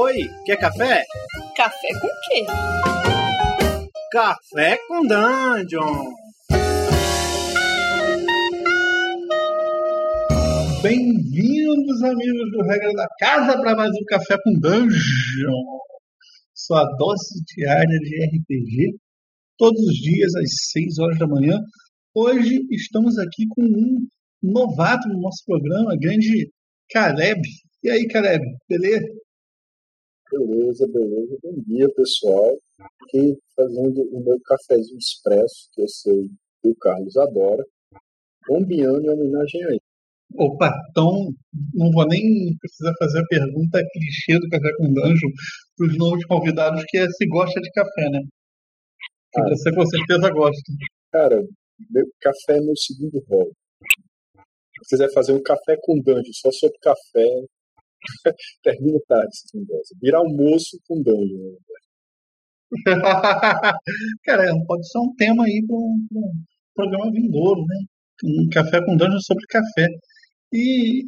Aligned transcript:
Oi, 0.00 0.30
quer 0.46 0.56
café? 0.58 1.04
Café 1.56 1.88
com 2.00 2.06
quê? 2.28 2.46
Café 4.12 4.78
com 4.86 5.00
Dungeon! 5.02 6.04
Bem-vindos, 10.80 12.02
amigos 12.04 12.52
do 12.52 12.62
Regra 12.62 12.92
da 12.92 13.08
Casa, 13.18 13.60
para 13.60 13.74
mais 13.74 13.90
um 13.90 14.04
Café 14.06 14.36
com 14.44 14.52
Dungeon. 14.60 15.64
Sua 16.54 16.84
dose 16.96 17.42
diária 17.56 17.98
de 17.98 18.24
RPG, 18.24 18.96
todos 19.56 19.80
os 19.80 19.94
dias 19.96 20.32
às 20.36 20.70
6 20.70 20.98
horas 21.00 21.18
da 21.18 21.26
manhã. 21.26 21.58
Hoje 22.14 22.60
estamos 22.70 23.18
aqui 23.18 23.48
com 23.48 23.62
um 23.62 24.06
novato 24.44 25.08
no 25.08 25.20
nosso 25.20 25.42
programa, 25.44 25.96
grande 26.00 26.52
Caleb. 26.88 27.40
E 27.82 27.90
aí, 27.90 28.06
Caleb, 28.06 28.44
beleza? 28.68 29.04
Beleza, 30.30 30.86
beleza. 30.88 31.36
Bom 31.42 31.54
dia, 31.66 31.88
pessoal. 31.94 32.58
Aqui 33.02 33.36
fazendo 33.56 34.02
o 34.12 34.22
meu 34.24 34.38
cafezinho 34.44 34.98
expresso, 34.98 35.68
que 35.72 35.82
eu 35.82 35.88
sei 35.88 36.28
que 36.62 36.68
o 36.68 36.76
Carlos 36.76 37.16
adora, 37.16 37.64
bombeando 38.46 39.06
em 39.06 39.10
homenagem 39.10 39.64
a 39.64 39.68
ele. 39.68 39.80
Opa, 40.36 40.70
então 40.90 41.32
não 41.72 41.90
vou 41.90 42.06
nem 42.06 42.54
precisar 42.60 42.92
fazer 42.98 43.20
a 43.20 43.26
pergunta 43.28 43.82
clichê 43.92 44.38
do 44.38 44.48
Café 44.50 44.70
com 44.76 44.92
Dungeon 44.92 45.30
para 45.76 45.86
os 45.86 45.96
novos 45.96 46.24
convidados, 46.26 46.84
que 46.88 46.98
é 46.98 47.08
se 47.08 47.26
gosta 47.26 47.58
de 47.60 47.70
café, 47.70 48.10
né? 48.10 48.20
Que 49.32 49.40
Ah. 49.40 49.48
você 49.48 49.74
com 49.74 49.86
certeza 49.86 50.30
gosta. 50.30 50.72
Cara, 51.10 51.42
meu 51.90 52.04
café 52.20 52.58
é 52.58 52.60
meu 52.60 52.76
segundo 52.76 53.24
rol. 53.26 53.50
Se 54.84 54.90
quiser 54.90 55.10
fazer 55.14 55.32
um 55.32 55.42
café 55.42 55.76
com 55.82 55.98
dungeon 55.98 56.32
só 56.32 56.50
sobre 56.52 56.76
café, 56.82 57.26
termina 58.62 58.98
tarde 59.08 59.28
esse 59.32 59.56
negócio. 59.56 59.96
Vira 60.00 60.18
almoço 60.18 60.78
com 60.86 61.02
dungeon. 61.02 61.52
né? 61.52 61.58
Cara, 64.24 64.44
pode 64.66 64.86
ser 64.90 64.98
um 64.98 65.14
tema 65.16 65.44
aí 65.44 65.64
para 65.66 65.76
um, 65.76 66.06
pra 66.10 66.20
um 66.20 66.32
programa 66.74 67.10
vindouro, 67.12 67.60
né? 67.66 67.76
Um 68.24 68.48
café 68.52 68.84
com 68.84 68.96
dungeon 68.96 69.20
sobre 69.20 69.44
café. 69.48 69.86
E 70.52 71.04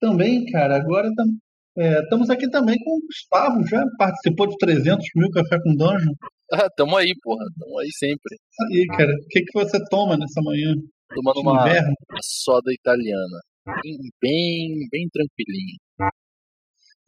também, 0.00 0.44
cara, 0.46 0.76
agora 0.76 1.10
tam- 1.14 1.36
é, 1.76 2.00
estamos 2.02 2.30
aqui 2.30 2.48
também 2.50 2.76
com 2.84 2.96
o 2.98 3.00
Gustavo, 3.06 3.66
já 3.66 3.82
participou 3.98 4.46
de 4.48 4.56
300 4.58 5.04
mil 5.16 5.30
café 5.30 5.58
com 5.62 5.74
dungeon. 5.74 6.12
Ah, 6.52 6.68
tamo 6.76 6.94
aí, 6.98 7.12
porra. 7.22 7.42
Tamo 7.58 7.78
aí 7.80 7.88
sempre. 7.90 8.36
Aí, 8.70 8.86
cara, 8.88 9.10
o 9.10 9.26
que, 9.28 9.40
que 9.40 9.52
você 9.58 9.78
toma 9.88 10.14
nessa 10.16 10.42
manhã 10.42 10.74
Tomando 11.14 11.36
de 11.36 11.40
uma 11.40 11.62
inverno? 11.62 11.94
soda 12.22 12.70
italiana. 12.70 13.40
Bem, 13.66 14.88
bem, 14.90 15.08
tranquilinho. 15.10 15.78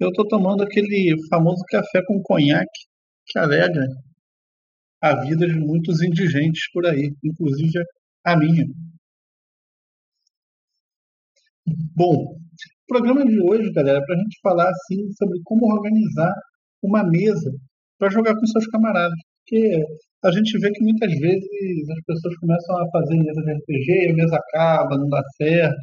Eu 0.00 0.10
tô 0.10 0.26
tomando 0.26 0.62
aquele 0.62 1.14
famoso 1.28 1.62
café 1.68 2.02
com 2.06 2.22
conhaque 2.22 2.86
que 3.26 3.38
alegra 3.38 3.86
a 5.00 5.14
vida 5.24 5.46
de 5.46 5.58
muitos 5.58 6.02
indigentes 6.02 6.70
por 6.70 6.84
aí, 6.86 7.10
inclusive 7.24 7.82
a 8.24 8.36
minha. 8.36 8.66
Bom, 11.94 12.14
o 12.34 12.86
programa 12.88 13.24
de 13.24 13.40
hoje, 13.40 13.72
galera, 13.72 13.98
é 13.98 14.04
para 14.04 14.14
a 14.14 14.18
gente 14.18 14.38
falar 14.42 14.68
assim 14.70 15.10
sobre 15.18 15.40
como 15.44 15.66
organizar 15.72 16.32
uma 16.82 17.02
mesa 17.04 17.50
para 17.98 18.10
jogar 18.10 18.34
com 18.34 18.46
seus 18.46 18.66
camaradas, 18.68 19.18
porque 19.40 19.82
a 20.24 20.30
gente 20.32 20.58
vê 20.58 20.70
que 20.72 20.82
muitas 20.84 21.10
vezes 21.18 21.90
as 21.90 22.04
pessoas 22.06 22.36
começam 22.38 22.76
a 22.78 22.90
fazer 22.90 23.16
mesa 23.16 23.42
de 23.42 23.52
RPG, 23.52 24.10
a 24.10 24.14
mesa 24.14 24.36
acaba, 24.36 24.98
não 24.98 25.08
dá 25.08 25.22
certo, 25.36 25.76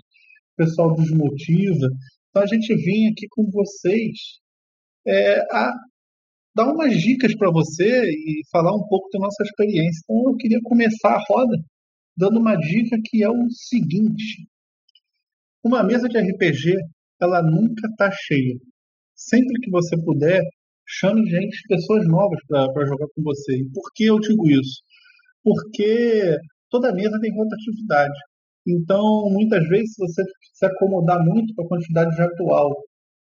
pessoal 0.63 0.95
desmotiva. 0.95 1.87
Então 2.29 2.43
a 2.43 2.47
gente 2.47 2.73
vem 2.75 3.09
aqui 3.09 3.27
com 3.29 3.49
vocês 3.51 4.39
é, 5.05 5.39
a 5.51 5.71
dar 6.55 6.71
umas 6.71 6.95
dicas 6.97 7.35
para 7.35 7.51
você 7.51 8.03
e 8.03 8.41
falar 8.51 8.75
um 8.75 8.87
pouco 8.87 9.09
da 9.11 9.19
nossa 9.19 9.43
experiência. 9.43 10.01
Então 10.03 10.31
eu 10.31 10.37
queria 10.37 10.59
começar 10.63 11.15
a 11.15 11.23
roda 11.27 11.55
dando 12.15 12.39
uma 12.39 12.55
dica 12.55 12.97
que 13.03 13.23
é 13.23 13.29
o 13.29 13.49
seguinte: 13.49 14.47
uma 15.63 15.83
mesa 15.83 16.07
de 16.07 16.17
RPG 16.17 16.75
ela 17.21 17.41
nunca 17.41 17.87
está 17.87 18.09
cheia. 18.11 18.55
Sempre 19.15 19.59
que 19.61 19.69
você 19.69 19.95
puder, 20.03 20.41
chame 20.85 21.29
gente, 21.29 21.61
pessoas 21.67 22.05
novas 22.07 22.39
para 22.47 22.85
jogar 22.85 23.07
com 23.15 23.23
você. 23.23 23.55
E 23.55 23.69
por 23.71 23.83
que 23.95 24.05
eu 24.05 24.19
digo 24.19 24.49
isso? 24.49 24.81
Porque 25.43 26.37
toda 26.69 26.93
mesa 26.93 27.19
tem 27.21 27.31
rotatividade. 27.33 28.17
Então, 28.67 29.29
muitas 29.29 29.67
vezes, 29.67 29.93
se 29.93 30.05
você 30.05 30.23
se 30.53 30.65
acomodar 30.65 31.23
muito 31.23 31.53
com 31.55 31.63
a 31.63 31.67
quantidade 31.67 32.21
atual 32.21 32.75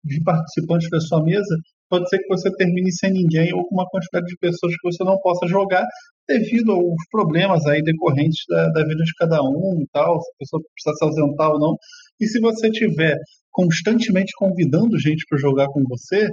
de 0.04 0.22
participantes 0.22 0.88
da 0.90 1.00
sua 1.00 1.22
mesa, 1.22 1.56
pode 1.88 2.08
ser 2.08 2.18
que 2.18 2.28
você 2.28 2.50
termine 2.56 2.92
sem 2.92 3.12
ninguém 3.12 3.52
ou 3.52 3.66
com 3.66 3.74
uma 3.74 3.88
quantidade 3.88 4.26
de 4.26 4.36
pessoas 4.38 4.72
que 4.74 4.90
você 4.90 5.04
não 5.04 5.18
possa 5.20 5.46
jogar 5.46 5.84
devido 6.28 6.72
aos 6.72 7.02
problemas 7.10 7.66
aí 7.66 7.82
decorrentes 7.82 8.44
da, 8.48 8.68
da 8.70 8.84
vida 8.84 9.02
de 9.02 9.12
cada 9.18 9.42
um 9.42 9.80
e 9.80 9.86
tal, 9.92 10.20
se 10.20 10.30
a 10.30 10.38
pessoa 10.38 10.62
precisa 10.74 10.96
se 10.96 11.04
ausentar 11.04 11.50
ou 11.50 11.58
não. 11.58 11.76
E 12.20 12.26
se 12.26 12.40
você 12.40 12.70
tiver 12.70 13.16
constantemente 13.50 14.32
convidando 14.36 14.98
gente 14.98 15.24
para 15.28 15.38
jogar 15.38 15.66
com 15.66 15.82
você, 15.88 16.28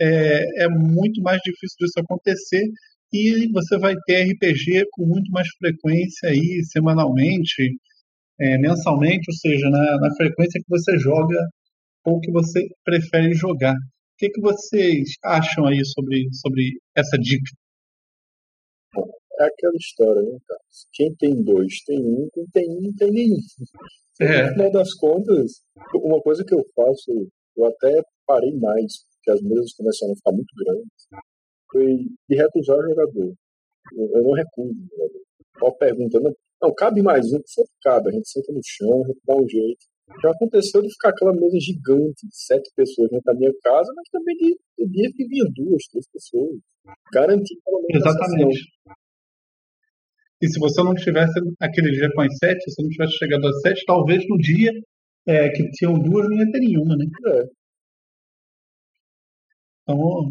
é, 0.00 0.64
é 0.64 0.68
muito 0.68 1.22
mais 1.22 1.40
difícil 1.44 1.76
disso 1.80 2.00
acontecer 2.00 2.62
e 3.12 3.50
você 3.52 3.78
vai 3.78 3.94
ter 4.04 4.24
RPG 4.32 4.86
com 4.90 5.06
muito 5.06 5.30
mais 5.30 5.48
frequência 5.58 6.28
aí, 6.28 6.62
semanalmente, 6.64 7.76
é, 8.40 8.58
mensalmente, 8.58 9.30
ou 9.30 9.34
seja, 9.34 9.68
na, 9.70 10.00
na 10.00 10.14
frequência 10.16 10.60
que 10.60 10.68
você 10.68 10.98
joga 10.98 11.38
ou 12.04 12.20
que 12.20 12.30
você 12.30 12.66
prefere 12.84 13.34
jogar. 13.34 13.74
O 13.74 14.18
que, 14.18 14.30
que 14.30 14.40
vocês 14.40 15.10
acham 15.24 15.66
aí 15.66 15.84
sobre, 15.84 16.28
sobre 16.32 16.78
essa 16.96 17.18
dica? 17.18 17.50
É 19.38 19.44
aquela 19.44 19.76
história, 19.76 20.22
né, 20.22 20.38
cara? 20.46 20.60
Quem 20.94 21.14
tem 21.16 21.44
dois 21.44 21.82
tem 21.86 21.98
um, 22.00 22.28
quem 22.32 22.46
tem 22.52 22.70
um 22.70 22.80
não 22.82 22.94
tem 22.94 23.10
nenhum. 23.10 23.36
É. 24.18 24.46
No 24.46 24.52
final 24.54 24.72
das 24.72 24.94
contas, 24.94 25.60
uma 25.94 26.18
coisa 26.22 26.42
que 26.42 26.54
eu 26.54 26.64
faço, 26.74 27.28
eu 27.54 27.66
até 27.66 28.00
parei 28.26 28.50
mais, 28.54 29.04
porque 29.12 29.30
as 29.30 29.42
mesas 29.42 29.74
começaram 29.74 30.14
a 30.14 30.16
ficar 30.16 30.32
muito 30.32 30.54
grandes, 30.56 31.06
foi 31.70 31.98
de 32.26 32.34
recusar 32.34 32.78
o 32.78 32.82
jogador. 32.82 33.34
Eu, 33.92 34.16
eu 34.16 34.22
não 34.22 34.32
recuso 34.32 34.72
o 34.72 34.88
jogador. 34.88 35.22
Só 35.58 35.70
pergunta, 35.72 36.18
não, 36.20 36.32
não, 36.60 36.74
cabe 36.74 37.02
mais 37.02 37.26
um, 37.32 37.40
sempre 37.44 37.72
cabe, 37.82 38.08
a 38.08 38.12
gente 38.12 38.28
senta 38.28 38.52
no 38.52 38.60
chão, 38.64 39.04
a 39.04 39.08
gente 39.08 39.20
dá 39.26 39.34
um 39.34 39.48
jeito. 39.48 39.86
Já 40.22 40.30
aconteceu 40.30 40.82
de 40.82 40.90
ficar 40.90 41.10
aquela 41.10 41.32
mesa 41.32 41.58
gigante, 41.58 42.28
sete 42.30 42.70
pessoas 42.76 43.10
dentro 43.10 43.24
da 43.24 43.34
minha 43.34 43.52
casa, 43.62 43.92
mas 43.94 44.08
também 44.10 44.36
de, 44.36 44.56
de 44.78 44.88
dia 44.88 45.10
que 45.12 45.26
vinha 45.26 45.44
duas, 45.54 45.82
três 45.90 46.06
pessoas. 46.08 46.58
Garantir 47.12 47.58
pelo 47.64 47.82
menos 47.82 48.06
Exatamente. 48.06 48.60
E 50.40 50.48
se 50.48 50.60
você 50.60 50.82
não 50.82 50.94
tivesse 50.94 51.40
aquele 51.60 51.90
dia 51.90 52.10
com 52.14 52.20
as 52.20 52.36
sete, 52.38 52.62
se 52.62 52.74
você 52.74 52.82
não 52.82 52.90
tivesse 52.90 53.12
chegado 53.14 53.46
às 53.48 53.60
sete, 53.62 53.84
talvez 53.84 54.22
no 54.28 54.36
dia 54.38 54.70
é, 55.26 55.48
que 55.50 55.70
tinham 55.70 55.98
duas 55.98 56.28
não 56.28 56.36
ia 56.36 56.52
ter 56.52 56.60
nenhuma, 56.60 56.94
né? 56.96 57.04
É. 57.26 57.44
Então, 59.82 60.30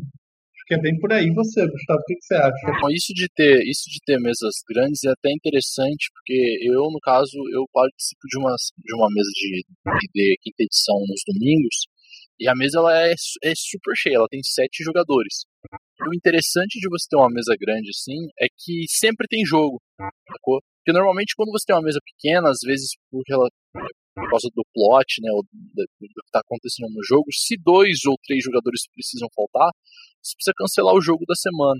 que 0.65 0.73
é 0.73 0.81
bem 0.81 0.97
por 0.99 1.13
aí. 1.13 1.29
Você, 1.31 1.65
Gustavo, 1.67 1.99
o 1.99 2.03
que, 2.05 2.15
você 2.19 2.35
acha? 2.35 2.81
Bom, 2.81 2.89
isso 2.89 3.13
de 3.13 3.27
ter 3.35 3.61
isso 3.65 3.89
de 3.89 3.99
ter 4.05 4.19
mesas 4.19 4.55
grandes 4.67 5.03
é 5.03 5.11
até 5.11 5.31
interessante, 5.31 6.09
porque 6.13 6.57
eu, 6.63 6.89
no 6.91 6.99
caso, 7.01 7.37
eu 7.53 7.65
participo 7.71 8.21
de 8.27 8.37
uma, 8.39 8.55
de 8.55 8.95
uma 8.95 9.07
mesa 9.13 9.29
de 9.33 9.63
D&D 9.85 10.35
quinta 10.41 10.63
edição 10.63 10.95
nos 11.07 11.21
domingos, 11.25 11.75
e 12.39 12.49
a 12.49 12.53
mesa 12.55 12.79
ela 12.79 13.07
é, 13.07 13.13
é 13.43 13.53
super 13.55 13.95
cheia, 13.95 14.15
ela 14.15 14.27
tem 14.29 14.41
sete 14.43 14.83
jogadores. 14.83 15.45
O 16.01 16.13
interessante 16.13 16.79
de 16.79 16.89
você 16.89 17.07
ter 17.09 17.15
uma 17.15 17.29
mesa 17.29 17.55
grande 17.57 17.89
assim 17.89 18.27
é 18.39 18.47
que 18.47 18.85
sempre 18.89 19.27
tem 19.27 19.45
jogo, 19.45 19.81
sacou? 20.27 20.59
Porque 20.83 20.91
normalmente 20.91 21.33
quando 21.35 21.51
você 21.51 21.65
tem 21.65 21.75
uma 21.75 21.81
mesa 21.81 21.99
pequena, 22.03 22.49
às 22.49 22.59
vezes 22.63 22.89
por, 23.09 23.23
por 24.15 24.29
causa 24.29 24.47
do 24.55 24.63
plot, 24.73 25.21
né, 25.21 25.29
do, 25.29 25.83
que 25.99 26.07
está 26.25 26.39
acontecendo 26.39 26.89
no 26.89 27.03
jogo, 27.03 27.27
se 27.31 27.55
dois 27.59 28.05
ou 28.07 28.15
três 28.23 28.43
jogadores 28.43 28.87
precisam 28.93 29.27
faltar, 29.35 29.69
você 30.23 30.33
precisa 30.35 30.53
cancelar 30.57 30.95
o 30.95 31.01
jogo 31.01 31.25
da 31.27 31.35
semana. 31.35 31.79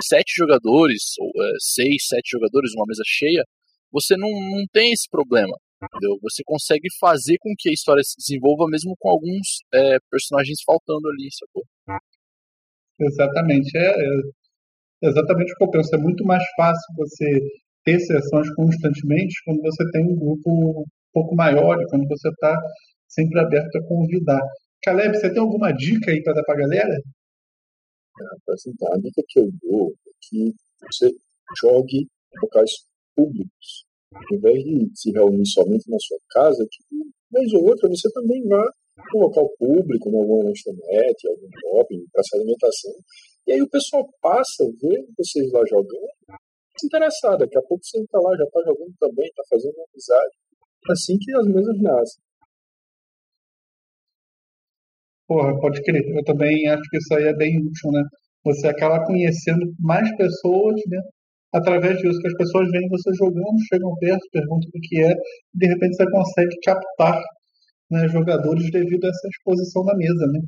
Sete 0.00 0.32
jogadores, 0.36 1.18
ou 1.18 1.28
é, 1.28 1.50
seis, 1.58 2.06
sete 2.06 2.30
jogadores, 2.30 2.72
uma 2.76 2.86
mesa 2.86 3.02
cheia, 3.04 3.42
você 3.90 4.16
não, 4.16 4.30
não 4.30 4.64
tem 4.72 4.92
esse 4.92 5.08
problema. 5.10 5.56
Entendeu? 5.82 6.16
Você 6.22 6.42
consegue 6.46 6.86
fazer 7.00 7.36
com 7.40 7.50
que 7.58 7.68
a 7.68 7.72
história 7.72 8.02
se 8.04 8.14
desenvolva 8.16 8.70
mesmo 8.70 8.94
com 9.00 9.10
alguns 9.10 9.66
é, 9.74 9.98
personagens 10.08 10.62
faltando 10.64 11.08
ali, 11.08 11.28
sacou? 11.32 11.64
Exatamente. 13.00 13.76
É, 13.76 13.90
é 15.02 15.08
exatamente 15.08 15.52
o 15.52 15.56
que 15.56 15.64
eu 15.64 15.70
penso. 15.70 15.94
É 15.94 15.98
muito 15.98 16.24
mais 16.24 16.44
fácil 16.56 16.86
você 16.96 17.40
ter 17.84 17.98
sessões 17.98 18.48
constantemente 18.54 19.34
quando 19.44 19.60
você 19.60 19.90
tem 19.90 20.06
um 20.06 20.16
grupo 20.16 20.86
pouco 21.12 21.34
maior 21.34 21.80
e 21.80 21.86
quando 21.86 22.06
você 22.08 22.28
está 22.28 22.54
sempre 23.08 23.40
aberto 23.40 23.76
a 23.76 23.86
convidar. 23.86 24.40
Caleb, 24.82 25.16
você 25.16 25.32
tem 25.32 25.40
alguma 25.40 25.72
dica 25.72 26.10
aí 26.10 26.22
para 26.22 26.34
dar 26.34 26.44
para 26.44 26.54
a 26.54 26.58
galera? 26.58 26.96
Assim, 28.50 28.74
tá, 28.76 28.88
a 28.92 28.98
dica 28.98 29.22
que 29.28 29.40
eu 29.40 29.50
dou 29.62 29.92
é 30.06 30.10
que 30.22 30.54
você 30.90 31.10
jogue 31.60 31.98
em 31.98 32.40
locais 32.42 32.70
públicos. 33.14 33.84
Ao 34.14 34.36
invés 34.36 34.62
de 34.62 34.90
se 34.94 35.10
reunir 35.12 35.46
somente 35.46 35.88
na 35.88 35.96
sua 35.98 36.18
casa, 36.30 36.66
que 36.70 36.96
vez 37.30 37.52
ou 37.54 37.64
outra 37.64 37.88
você 37.88 38.10
também 38.12 38.46
vá 38.46 38.62
um 39.14 39.20
local 39.20 39.48
público, 39.58 40.10
em 40.10 40.16
alguma 40.16 40.44
lanchonete, 40.44 41.28
algum 41.28 41.48
shopping, 41.60 42.04
praça 42.12 42.36
de 42.36 42.42
alimentação. 42.42 42.92
E 43.46 43.52
aí 43.52 43.62
o 43.62 43.70
pessoal 43.70 44.08
passa, 44.20 44.64
vê 44.80 45.06
vocês 45.16 45.50
lá 45.50 45.62
jogando, 45.68 46.12
se 46.78 46.86
interessado. 46.86 47.40
Daqui 47.40 47.56
a 47.56 47.62
pouco 47.62 47.82
você 47.84 48.00
está 48.00 48.18
lá, 48.20 48.36
já 48.36 48.44
está 48.44 48.60
jogando 48.66 48.94
também, 49.00 49.26
está 49.26 49.42
fazendo 49.48 49.74
amizade. 49.80 50.34
Assim 50.90 51.16
que 51.18 51.32
as 51.36 51.46
mesas 51.46 51.80
nascem. 51.80 52.22
Porra, 55.26 55.58
pode 55.60 55.82
crer. 55.82 56.04
Eu 56.16 56.24
também 56.24 56.68
acho 56.68 56.82
que 56.90 56.98
isso 56.98 57.14
aí 57.14 57.24
é 57.24 57.34
bem 57.34 57.56
útil, 57.58 57.90
né? 57.92 58.02
Você 58.44 58.66
acaba 58.68 59.04
conhecendo 59.06 59.72
mais 59.78 60.08
pessoas, 60.16 60.80
né? 60.88 61.00
Através 61.54 61.98
disso, 61.98 62.18
que 62.20 62.28
as 62.28 62.36
pessoas 62.36 62.70
veem 62.70 62.88
você 62.88 63.12
jogando, 63.14 63.66
chegam 63.68 63.94
perto, 63.98 64.26
perguntam 64.32 64.70
o 64.74 64.80
que 64.80 65.00
é, 65.00 65.12
e 65.12 65.58
de 65.58 65.66
repente 65.66 65.96
você 65.96 66.10
consegue 66.10 66.56
captar 66.64 67.22
né, 67.90 68.08
jogadores 68.08 68.70
devido 68.70 69.04
a 69.04 69.08
essa 69.08 69.28
exposição 69.28 69.84
na 69.84 69.94
mesa, 69.94 70.26
né? 70.32 70.40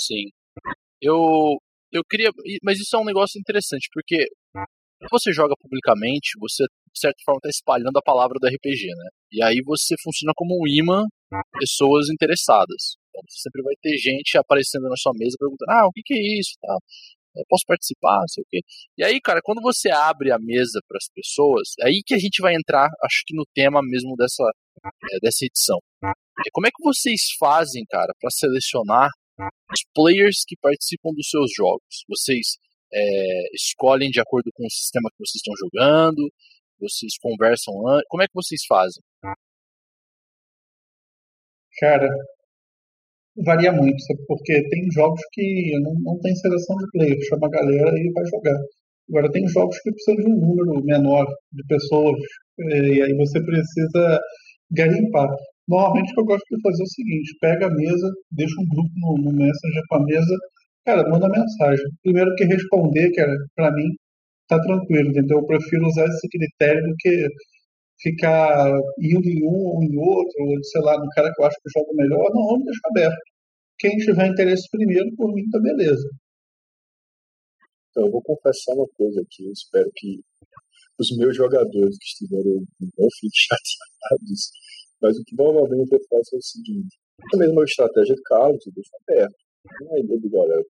Sim. 0.00 0.30
Eu, 1.00 1.58
eu 1.92 2.02
queria. 2.10 2.30
Mas 2.62 2.78
isso 2.78 2.96
é 2.96 2.98
um 2.98 3.04
negócio 3.04 3.38
interessante, 3.38 3.88
porque 3.92 4.26
você 5.10 5.32
joga 5.32 5.54
publicamente, 5.60 6.38
você, 6.40 6.64
de 6.98 7.06
certa 7.06 7.22
forma, 7.24 7.38
está 7.38 7.48
espalhando 7.48 7.96
a 7.96 8.02
palavra 8.02 8.34
do 8.40 8.46
RPG, 8.46 8.90
né? 8.90 9.08
E 9.30 9.42
aí 9.42 9.62
você 9.64 9.94
funciona 10.02 10.32
como 10.34 10.58
um 10.58 10.66
imã 10.66 11.04
pessoas 11.58 12.10
interessadas. 12.10 12.98
Então 13.08 13.22
você 13.28 13.40
sempre 13.42 13.62
vai 13.62 13.74
ter 13.80 13.96
gente 13.96 14.36
aparecendo 14.36 14.88
na 14.88 14.96
sua 14.96 15.12
mesa 15.14 15.36
perguntando: 15.38 15.70
ah, 15.70 15.86
o 15.86 15.92
que, 15.92 16.02
que 16.02 16.14
é 16.14 16.40
isso? 16.40 16.52
Tá. 16.60 16.76
Eu 17.36 17.44
posso 17.48 17.62
participar, 17.66 18.18
não 18.18 18.28
sei 18.28 18.42
o 18.42 18.46
quê. 18.50 18.60
E 18.98 19.04
aí, 19.04 19.20
cara, 19.20 19.40
quando 19.44 19.62
você 19.62 19.90
abre 19.90 20.32
a 20.32 20.38
mesa 20.40 20.80
para 20.88 20.98
as 20.98 21.08
pessoas, 21.14 21.68
é 21.80 21.86
aí 21.86 22.02
que 22.04 22.14
a 22.14 22.18
gente 22.18 22.42
vai 22.42 22.54
entrar, 22.54 22.88
acho 23.04 23.22
que 23.24 23.36
no 23.36 23.44
tema 23.54 23.80
mesmo 23.80 24.16
dessa, 24.16 24.42
é, 24.82 25.20
dessa 25.22 25.44
edição. 25.44 25.78
É, 26.02 26.50
como 26.52 26.66
é 26.66 26.70
que 26.70 26.82
vocês 26.82 27.36
fazem, 27.38 27.84
cara, 27.88 28.12
para 28.20 28.30
selecionar 28.30 29.08
os 29.72 29.84
players 29.94 30.42
que 30.48 30.56
participam 30.60 31.12
dos 31.14 31.30
seus 31.30 31.52
jogos? 31.54 32.02
Vocês 32.08 32.58
é, 32.92 33.54
escolhem 33.54 34.10
de 34.10 34.20
acordo 34.20 34.50
com 34.52 34.66
o 34.66 34.70
sistema 34.70 35.08
que 35.10 35.18
vocês 35.18 35.36
estão 35.36 35.54
jogando? 35.56 36.28
Vocês 36.80 37.18
conversam 37.20 37.74
antes? 37.88 38.06
Como 38.08 38.22
é 38.22 38.26
que 38.26 38.34
vocês 38.34 38.60
fazem? 38.66 39.02
Cara, 41.80 42.08
varia 43.44 43.72
muito, 43.72 44.00
sabe? 44.02 44.20
porque 44.26 44.68
tem 44.68 44.90
jogos 44.92 45.20
que 45.32 45.72
não, 45.80 45.94
não 46.02 46.20
tem 46.20 46.34
seleção 46.34 46.76
de 46.76 46.90
players, 46.92 47.26
chama 47.26 47.46
a 47.46 47.50
galera 47.50 47.98
e 47.98 48.12
vai 48.12 48.24
jogar. 48.26 48.58
Agora, 49.08 49.30
tem 49.32 49.46
jogos 49.48 49.78
que 49.80 49.90
precisam 49.90 50.16
de 50.16 50.30
um 50.30 50.36
número 50.36 50.84
menor 50.84 51.26
de 51.52 51.64
pessoas, 51.66 52.18
eh, 52.60 52.88
e 52.94 53.02
aí 53.02 53.14
você 53.16 53.42
precisa 53.42 54.20
garimpar. 54.72 55.28
Normalmente, 55.66 56.12
o 56.12 56.14
que 56.14 56.20
eu 56.20 56.24
gosto 56.26 56.44
de 56.50 56.62
fazer 56.62 56.82
é 56.82 56.84
o 56.84 56.88
seguinte: 56.88 57.36
pega 57.40 57.66
a 57.66 57.74
mesa, 57.74 58.12
deixa 58.32 58.54
um 58.60 58.68
grupo 58.68 58.90
no, 58.96 59.30
no 59.30 59.32
Messenger 59.32 59.82
com 59.88 59.96
a 59.96 60.04
mesa, 60.04 60.36
cara, 60.84 61.08
manda 61.08 61.28
mensagem. 61.28 61.86
Primeiro 62.02 62.34
que 62.36 62.44
responder, 62.44 63.10
cara, 63.14 63.34
para 63.54 63.72
mim, 63.72 63.88
tá 64.48 64.60
tranquilo, 64.60 65.10
entendeu? 65.10 65.38
Eu 65.38 65.46
prefiro 65.46 65.86
usar 65.86 66.06
esse 66.06 66.28
critério 66.28 66.82
do 66.82 66.94
que 66.98 67.28
ficar 68.00 68.70
indo 69.00 69.28
em 69.28 69.44
um 69.44 69.76
ou 69.76 69.82
em 69.82 69.96
outro, 69.96 70.34
ou 70.40 70.64
sei 70.64 70.80
lá, 70.82 70.98
no 70.98 71.08
cara 71.10 71.32
que 71.32 71.42
eu 71.42 71.46
acho 71.46 71.56
que 71.62 71.70
joga 71.78 71.92
melhor, 71.94 72.30
não, 72.34 72.46
vamos 72.46 72.64
deixar 72.64 72.88
aberto. 72.90 73.22
Quem 73.78 73.96
tiver 73.98 74.26
interesse 74.26 74.68
primeiro, 74.70 75.14
por 75.16 75.32
mim, 75.34 75.48
tá 75.50 75.60
beleza. 75.60 76.08
Então, 77.90 78.06
eu 78.06 78.12
vou 78.12 78.22
confessar 78.22 78.74
uma 78.74 78.86
coisa 78.96 79.20
aqui, 79.20 79.46
eu 79.46 79.52
espero 79.52 79.90
que 79.94 80.20
os 80.98 81.16
meus 81.16 81.36
jogadores 81.36 81.96
que 81.98 82.06
estiverem 82.06 82.64
não 82.80 83.08
fiquem 83.20 83.30
chateados, 83.34 84.50
mas 85.00 85.18
o 85.18 85.24
que 85.24 85.36
normalmente 85.36 85.92
eu 85.92 86.00
faço 86.08 86.34
é 86.34 86.38
o 86.38 86.42
seguinte, 86.42 86.96
a 87.34 87.36
mesma 87.36 87.64
estratégia 87.64 88.14
de 88.14 88.22
Carlos, 88.22 88.66
eu 88.66 88.72
deixo 88.72 88.90
aberto. 89.02 89.36
Aí 89.92 90.06
eu 90.08 90.20
digo, 90.20 90.38
olha, 90.38 90.64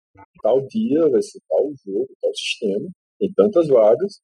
tal 0.43 0.67
dia 0.69 1.09
vai 1.09 1.23
ser 1.23 1.41
tal 1.49 1.73
jogo, 1.85 2.09
tal 2.21 2.35
sistema, 2.35 2.91
tem 3.25 3.33
tantas 3.35 3.69
vagas, 3.69 4.21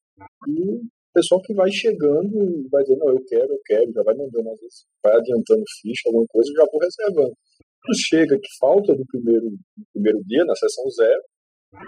e 0.49 0.62
o 0.62 0.82
pessoal 1.14 1.41
que 1.43 1.55
vai 1.55 1.70
chegando 1.73 2.69
vai 2.70 2.82
dizer, 2.82 2.97
não, 2.97 3.08
eu 3.08 3.25
quero, 3.26 3.52
eu 3.52 3.61
quero, 3.64 3.93
já 3.93 4.02
vai 4.02 4.14
mandando, 4.14 4.50
às 4.50 4.61
vezes, 4.61 4.85
vai 5.02 5.17
adiantando 5.17 5.64
ficha, 5.81 6.02
alguma 6.06 6.26
coisa, 6.29 6.52
já 6.55 6.67
vou 6.70 6.81
reservando. 6.81 7.35
Quando 7.82 7.99
chega 7.99 8.38
que 8.38 8.58
falta 8.61 8.94
do 8.94 9.05
primeiro, 9.06 9.50
do 9.50 9.85
primeiro 9.94 10.23
dia, 10.25 10.44
na 10.44 10.55
sessão 10.55 10.85
zero, 10.91 11.23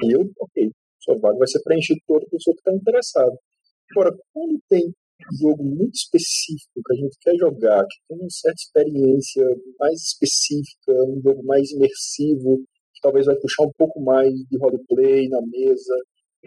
e 0.05 0.13
eu, 0.13 0.31
ok, 0.41 0.71
sua 1.01 1.19
vaga 1.19 1.39
vai 1.39 1.49
ser 1.49 1.63
preenchida 1.63 2.01
por 2.07 2.15
outra 2.15 2.31
pessoa 2.31 2.55
que 2.55 2.61
está 2.61 2.73
interessada. 2.73 3.37
Agora, 3.91 4.17
quando 4.33 4.59
tem 4.69 4.87
um 4.89 5.37
jogo 5.39 5.63
muito 5.63 5.95
específico 5.95 6.81
que 6.85 6.95
a 6.95 6.97
gente 6.97 7.17
quer 7.21 7.37
jogar, 7.37 7.85
que 7.85 7.97
tem 8.09 8.19
uma 8.19 8.31
certa 8.31 8.59
experiência 8.59 9.45
mais 9.79 10.01
específica, 10.01 10.93
um 11.05 11.21
jogo 11.23 11.45
mais 11.45 11.71
imersivo, 11.71 12.59
que 12.95 13.01
talvez 13.03 13.27
vai 13.27 13.37
puxar 13.37 13.65
um 13.65 13.73
pouco 13.77 14.01
mais 14.01 14.33
de 14.33 14.59
roleplay 14.59 15.29
na 15.29 15.41
mesa, 15.43 15.95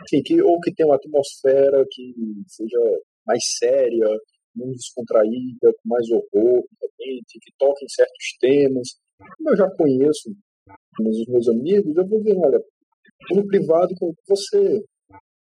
enfim, 0.04 0.22
que, 0.24 0.42
ou 0.42 0.60
que 0.60 0.74
tenha 0.74 0.88
uma 0.88 0.96
atmosfera 0.96 1.86
que 1.90 2.14
seja 2.48 2.80
mais 3.26 3.40
séria, 3.58 4.08
menos 4.56 4.78
descontraída, 4.78 5.74
com 5.74 5.90
mais 5.90 6.06
horror, 6.10 6.64
que 6.98 7.52
toque 7.58 7.86
em 7.86 7.90
certos 7.90 8.38
temas. 8.40 8.88
Como 9.38 9.52
eu 9.52 9.58
já 9.58 9.70
conheço 9.76 10.30
os 11.00 11.28
meus 11.28 11.48
amigos, 11.50 11.96
eu 11.96 12.08
vou 12.08 12.20
dizer, 12.20 12.38
olha, 12.38 12.60
no 13.32 13.48
privado 13.48 13.94
você, 14.28 14.84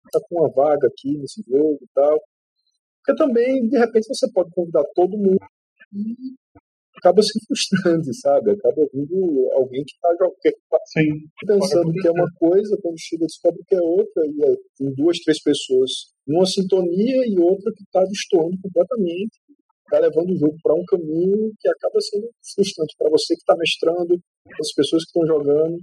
está 0.06 0.19
com 0.28 0.40
uma 0.40 0.52
vaga 0.52 0.88
aqui 0.88 1.18
nesse 1.18 1.42
jogo 1.48 1.80
e 1.81 1.88
tal. 1.94 2.19
Porque 3.04 3.24
também, 3.24 3.68
de 3.68 3.78
repente, 3.78 4.08
você 4.08 4.31
pode 4.31 4.51
convidar 4.51 4.84
todo 4.94 5.18
mundo 5.18 5.38
e 5.94 6.36
acaba 7.06 7.22
se 7.22 7.38
frustrando, 7.46 8.13
sabe? 8.16 8.52
Acaba 8.52 8.81
vindo 8.92 9.50
alguém 9.54 9.84
que 9.86 9.94
está 9.94 10.10
pensando 11.46 11.94
que 11.94 12.07
é 12.07 12.12
uma 12.12 12.28
coisa, 12.36 12.78
quando 12.81 12.96
chega 12.98 13.25
descobre 13.25 13.62
que 13.68 13.75
é 13.75 13.81
outra, 13.81 14.25
e 14.25 14.44
é, 14.44 14.56
tem 14.78 14.94
duas, 14.96 15.19
três 15.19 15.42
pessoas 15.42 15.92
numa 16.28 16.46
sintonia 16.46 17.22
e 17.28 17.40
outra 17.40 17.72
que 17.75 17.84
está 17.84 18.04
destoando 18.04 18.57
completamente, 18.62 19.38
está 19.86 20.00
levando 20.00 20.31
o 20.31 20.38
jogo 20.38 20.57
para 20.63 20.74
um 20.74 20.84
caminho 20.86 21.54
que 21.60 21.69
acaba 21.69 22.02
sendo 22.02 22.28
frustrante 22.56 22.96
para 22.98 23.10
você 23.12 23.36
que 23.36 23.42
está 23.42 23.56
mestrando, 23.56 24.19
as 24.60 24.74
pessoas 24.74 25.04
que 25.04 25.10
estão 25.10 25.28
jogando. 25.28 25.78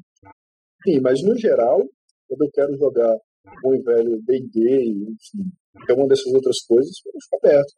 Sim, 0.83 1.01
mas 1.01 1.23
no 1.23 1.39
geral, 1.39 1.79
quando 2.27 2.43
eu 2.43 2.51
quero 2.53 2.77
jogar 2.77 3.17
bom 3.63 3.75
e 3.75 3.83
velho 3.83 4.21
D&D, 4.23 4.89
enfim, 4.91 5.51
uma 5.91 6.09
dessas 6.09 6.33
outras 6.35 6.61
coisas, 6.67 6.93
eu 7.07 7.13
fico 7.21 7.37
aberto. 7.37 7.73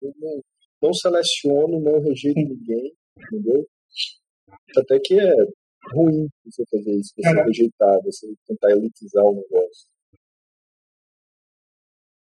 Eu 0.00 0.12
não, 0.18 0.40
não 0.84 0.92
seleciono, 0.92 1.80
não 1.80 2.00
rejeito 2.00 2.36
ninguém, 2.36 2.92
entendeu? 3.16 3.66
Até 4.76 4.98
que 5.02 5.18
é 5.18 5.34
ruim 5.94 6.28
você 6.44 6.62
fazer 6.70 6.94
isso, 6.98 7.14
você 7.16 7.42
rejeitar, 7.42 8.02
você 8.02 8.26
tentar 8.46 8.70
elitizar 8.72 9.24
o 9.24 9.34
negócio. 9.34 9.88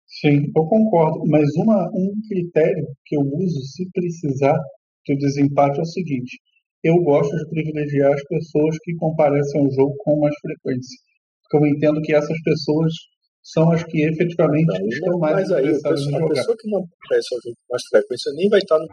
Sim, 0.07 0.51
eu 0.55 0.65
concordo, 0.65 1.25
mas 1.27 1.50
uma, 1.57 1.89
um 1.93 2.13
critério 2.29 2.88
que 3.05 3.17
eu 3.17 3.21
uso, 3.21 3.59
se 3.65 3.89
precisar, 3.91 4.57
que 5.03 5.13
o 5.13 5.17
desempate 5.17 5.79
é 5.79 5.81
o 5.81 5.85
seguinte: 5.85 6.39
eu 6.83 6.95
gosto 7.03 7.35
de 7.35 7.50
privilegiar 7.50 8.13
as 8.13 8.24
pessoas 8.24 8.77
que 8.81 8.95
comparecem 8.95 9.59
ao 9.59 9.69
jogo 9.71 9.93
com 10.00 10.21
mais 10.21 10.35
frequência, 10.39 10.97
porque 11.43 11.57
eu 11.57 11.67
entendo 11.69 12.01
que 12.01 12.13
essas 12.13 12.41
pessoas 12.43 12.93
são 13.45 13.71
as 13.71 13.83
que 13.83 14.03
efetivamente 14.03 14.65
não, 14.65 14.87
estão 14.87 15.19
mais 15.19 15.35
mas 15.35 15.51
aí, 15.51 15.65
interessadas 15.65 16.03
pessoa. 16.03 16.25
A 16.25 16.29
pessoa 16.29 16.57
que 16.57 16.67
não 16.71 16.79
ao 16.79 16.85
jogo 16.85 17.55
com 17.55 17.73
mais 17.73 17.83
frequência 17.87 18.33
nem 18.33 18.49
vai 18.49 18.59
estar 18.59 18.79
no. 18.79 18.87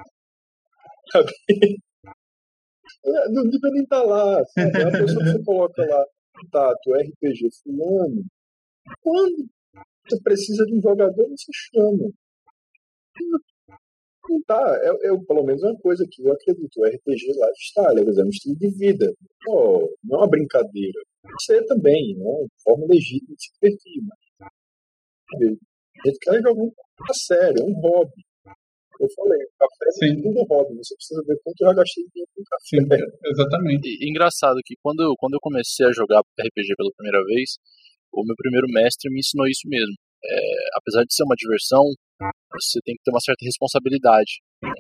não 3.31 3.43
devia 3.45 3.71
nem 3.73 3.83
estar 3.83 4.03
lá. 4.03 4.45
Sabe? 4.45 4.83
A 4.83 4.91
pessoa 4.91 5.25
que 5.25 5.31
você 5.33 5.43
coloca 5.43 5.87
lá, 5.87 6.05
tá, 6.51 6.75
tu 6.83 6.93
RPG 6.93 7.49
fulano, 7.63 8.25
quando 9.01 9.49
você 10.07 10.21
precisa 10.23 10.67
de 10.67 10.77
um 10.77 10.83
jogador, 10.83 11.29
você 11.31 11.51
chama. 11.53 12.11
Não 14.29 14.41
tá, 14.47 14.79
é, 14.83 15.09
é, 15.09 15.19
pelo 15.27 15.45
menos 15.45 15.63
é 15.65 15.67
uma 15.67 15.81
coisa 15.81 16.07
que 16.09 16.23
eu 16.23 16.33
acredito, 16.33 16.77
o 16.77 16.85
RPG 16.85 17.33
lá 17.39 17.49
está, 17.53 17.93
é 17.93 18.25
um 18.25 18.29
estilo 18.29 18.57
de 18.57 18.69
vida. 18.69 19.13
Pô, 19.45 19.97
não 20.05 20.19
é 20.19 20.23
uma 20.23 20.31
brincadeira. 20.31 21.01
Você 21.41 21.65
também, 21.65 22.15
né? 22.17 22.47
Forma 22.63 22.87
legítima 22.87 23.35
de 23.35 23.43
se 23.43 23.53
divertir, 23.55 24.03
mas 24.03 24.22
a 25.37 26.09
gente 26.09 26.19
quer 26.21 26.35
jogar 26.37 26.53
um 26.53 26.73
a 27.09 27.15
sério, 27.15 27.63
é 27.63 27.65
um 27.65 27.75
hobby. 27.81 28.23
Eu 29.01 29.09
falei, 29.17 29.41
café 29.59 29.91
Sim. 29.99 30.19
é 30.19 30.23
tudo 30.23 30.47
hobby, 30.47 30.77
você 30.77 30.95
precisa 30.95 31.23
ver 31.27 31.37
quanto 31.43 31.61
eu 31.61 31.69
já 31.69 31.75
gastei 31.75 32.05
com 32.05 32.43
café. 32.45 32.63
Sim, 32.63 33.31
exatamente. 33.31 33.89
E, 33.89 34.09
engraçado 34.09 34.61
que 34.65 34.77
quando, 34.83 35.15
quando 35.19 35.35
eu 35.35 35.41
comecei 35.41 35.87
a 35.87 35.93
jogar 35.93 36.21
RPG 36.39 36.77
pela 36.77 36.93
primeira 36.97 37.25
vez, 37.25 37.59
o 38.13 38.25
meu 38.25 38.37
primeiro 38.37 38.69
mestre 38.69 39.11
me 39.11 39.19
ensinou 39.21 39.47
isso 39.49 39.67
mesmo. 39.67 39.95
É, 40.25 40.39
apesar 40.79 41.03
de 41.03 41.15
ser 41.15 41.25
uma 41.25 41.35
diversão, 41.35 41.83
você 42.53 42.79
tem 42.85 42.95
que 42.95 43.03
ter 43.03 43.11
uma 43.11 43.21
certa 43.21 43.45
responsabilidade, 43.45 44.39
né, 44.63 44.71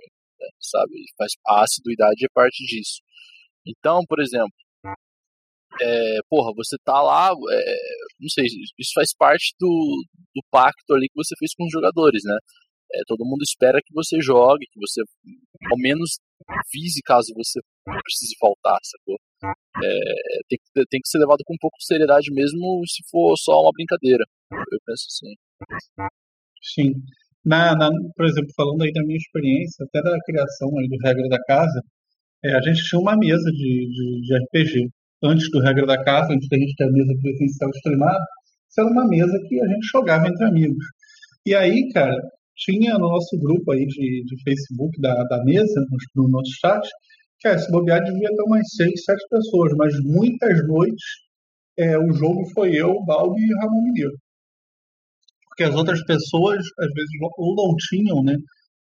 sabe? 0.60 0.94
A 1.48 1.64
assiduidade 1.64 2.24
é 2.24 2.28
parte 2.32 2.64
disso. 2.64 3.02
Então, 3.66 4.02
por 4.06 4.20
exemplo, 4.20 4.54
é, 5.82 6.18
porra, 6.28 6.52
você 6.56 6.76
tá 6.84 7.00
lá, 7.02 7.30
é, 7.30 7.76
não 8.20 8.28
sei, 8.28 8.44
isso 8.78 8.92
faz 8.94 9.14
parte 9.16 9.54
do, 9.58 9.68
do 10.34 10.42
pacto 10.50 10.94
ali 10.94 11.08
que 11.08 11.16
você 11.16 11.34
fez 11.38 11.52
com 11.54 11.64
os 11.64 11.72
jogadores, 11.72 12.22
né? 12.24 12.36
É, 12.94 13.00
todo 13.06 13.24
mundo 13.24 13.42
espera 13.42 13.80
que 13.84 13.92
você 13.94 14.20
jogue, 14.20 14.66
que 14.70 14.78
você 14.78 15.00
ao 15.70 15.78
menos 15.78 16.18
vise 16.72 17.00
caso 17.04 17.32
você 17.34 17.60
precise 17.84 18.34
voltar, 18.40 18.78
sacou? 18.82 19.16
É, 19.82 20.38
tem, 20.48 20.58
tem 20.88 21.00
que 21.00 21.08
ser 21.08 21.18
levado 21.18 21.42
com 21.44 21.54
um 21.54 21.60
pouco 21.60 21.78
de 21.78 21.86
seriedade 21.86 22.32
mesmo 22.32 22.82
se 22.86 23.02
for 23.10 23.34
só 23.36 23.60
uma 23.60 23.72
brincadeira. 23.72 24.24
Eu 24.52 24.78
penso 24.86 25.06
assim. 25.08 25.34
Sim. 26.62 26.92
Na, 27.44 27.74
na, 27.74 27.90
por 28.14 28.26
exemplo, 28.26 28.50
falando 28.56 28.82
aí 28.82 28.92
da 28.92 29.02
minha 29.02 29.16
experiência, 29.16 29.84
até 29.84 30.00
da 30.02 30.18
criação 30.24 30.68
aí 30.78 30.88
do 30.88 30.96
Regra 31.02 31.28
da 31.28 31.42
Casa, 31.42 31.80
é, 32.44 32.54
a 32.54 32.60
gente 32.62 32.82
tinha 32.88 33.00
uma 33.00 33.16
mesa 33.16 33.50
de, 33.50 33.88
de, 33.90 34.20
de, 34.22 34.36
RPG. 34.36 34.90
Antes 35.24 35.48
do 35.50 35.60
Regra 35.60 35.86
da 35.86 36.02
Casa, 36.02 36.32
antes 36.32 36.48
da 36.48 36.58
gente 36.58 36.74
ter 36.76 36.84
a 36.84 36.92
mesa 36.92 37.12
presencial 37.20 37.70
streamada, 37.70 38.24
isso 38.68 38.80
era 38.80 38.90
uma 38.90 39.06
mesa 39.06 39.38
que 39.48 39.60
a 39.60 39.68
gente 39.68 39.86
jogava 39.92 40.26
entre 40.26 40.44
amigos. 40.44 40.84
E 41.46 41.54
aí, 41.54 41.88
cara, 41.92 42.16
tinha 42.56 42.94
no 42.94 43.08
nosso 43.08 43.38
grupo 43.38 43.72
aí 43.72 43.86
de, 43.86 44.24
de 44.24 44.42
Facebook 44.42 45.00
da, 45.00 45.14
da 45.24 45.44
mesa, 45.44 45.80
no, 45.90 46.22
no 46.22 46.30
nosso 46.30 46.50
chat, 46.60 46.88
que 47.40 47.48
é, 47.48 47.58
se 47.58 47.70
bobear 47.70 48.02
devia 48.02 48.28
ter 48.28 48.42
umas 48.42 48.66
seis, 48.76 49.04
sete 49.04 49.24
pessoas, 49.28 49.72
mas 49.76 49.94
muitas 50.04 50.66
noites 50.66 51.04
é, 51.78 51.98
o 51.98 52.12
jogo 52.12 52.44
foi 52.54 52.74
eu, 52.74 53.02
Balbi 53.04 53.40
e 53.40 53.54
Ramon 53.60 53.82
Mineiro. 53.82 54.16
Porque 55.48 55.64
as 55.64 55.74
outras 55.74 56.02
pessoas, 56.04 56.64
às 56.78 56.92
vezes, 56.92 57.10
ou 57.36 57.54
não 57.54 57.74
tinham 57.76 58.22
né, 58.22 58.36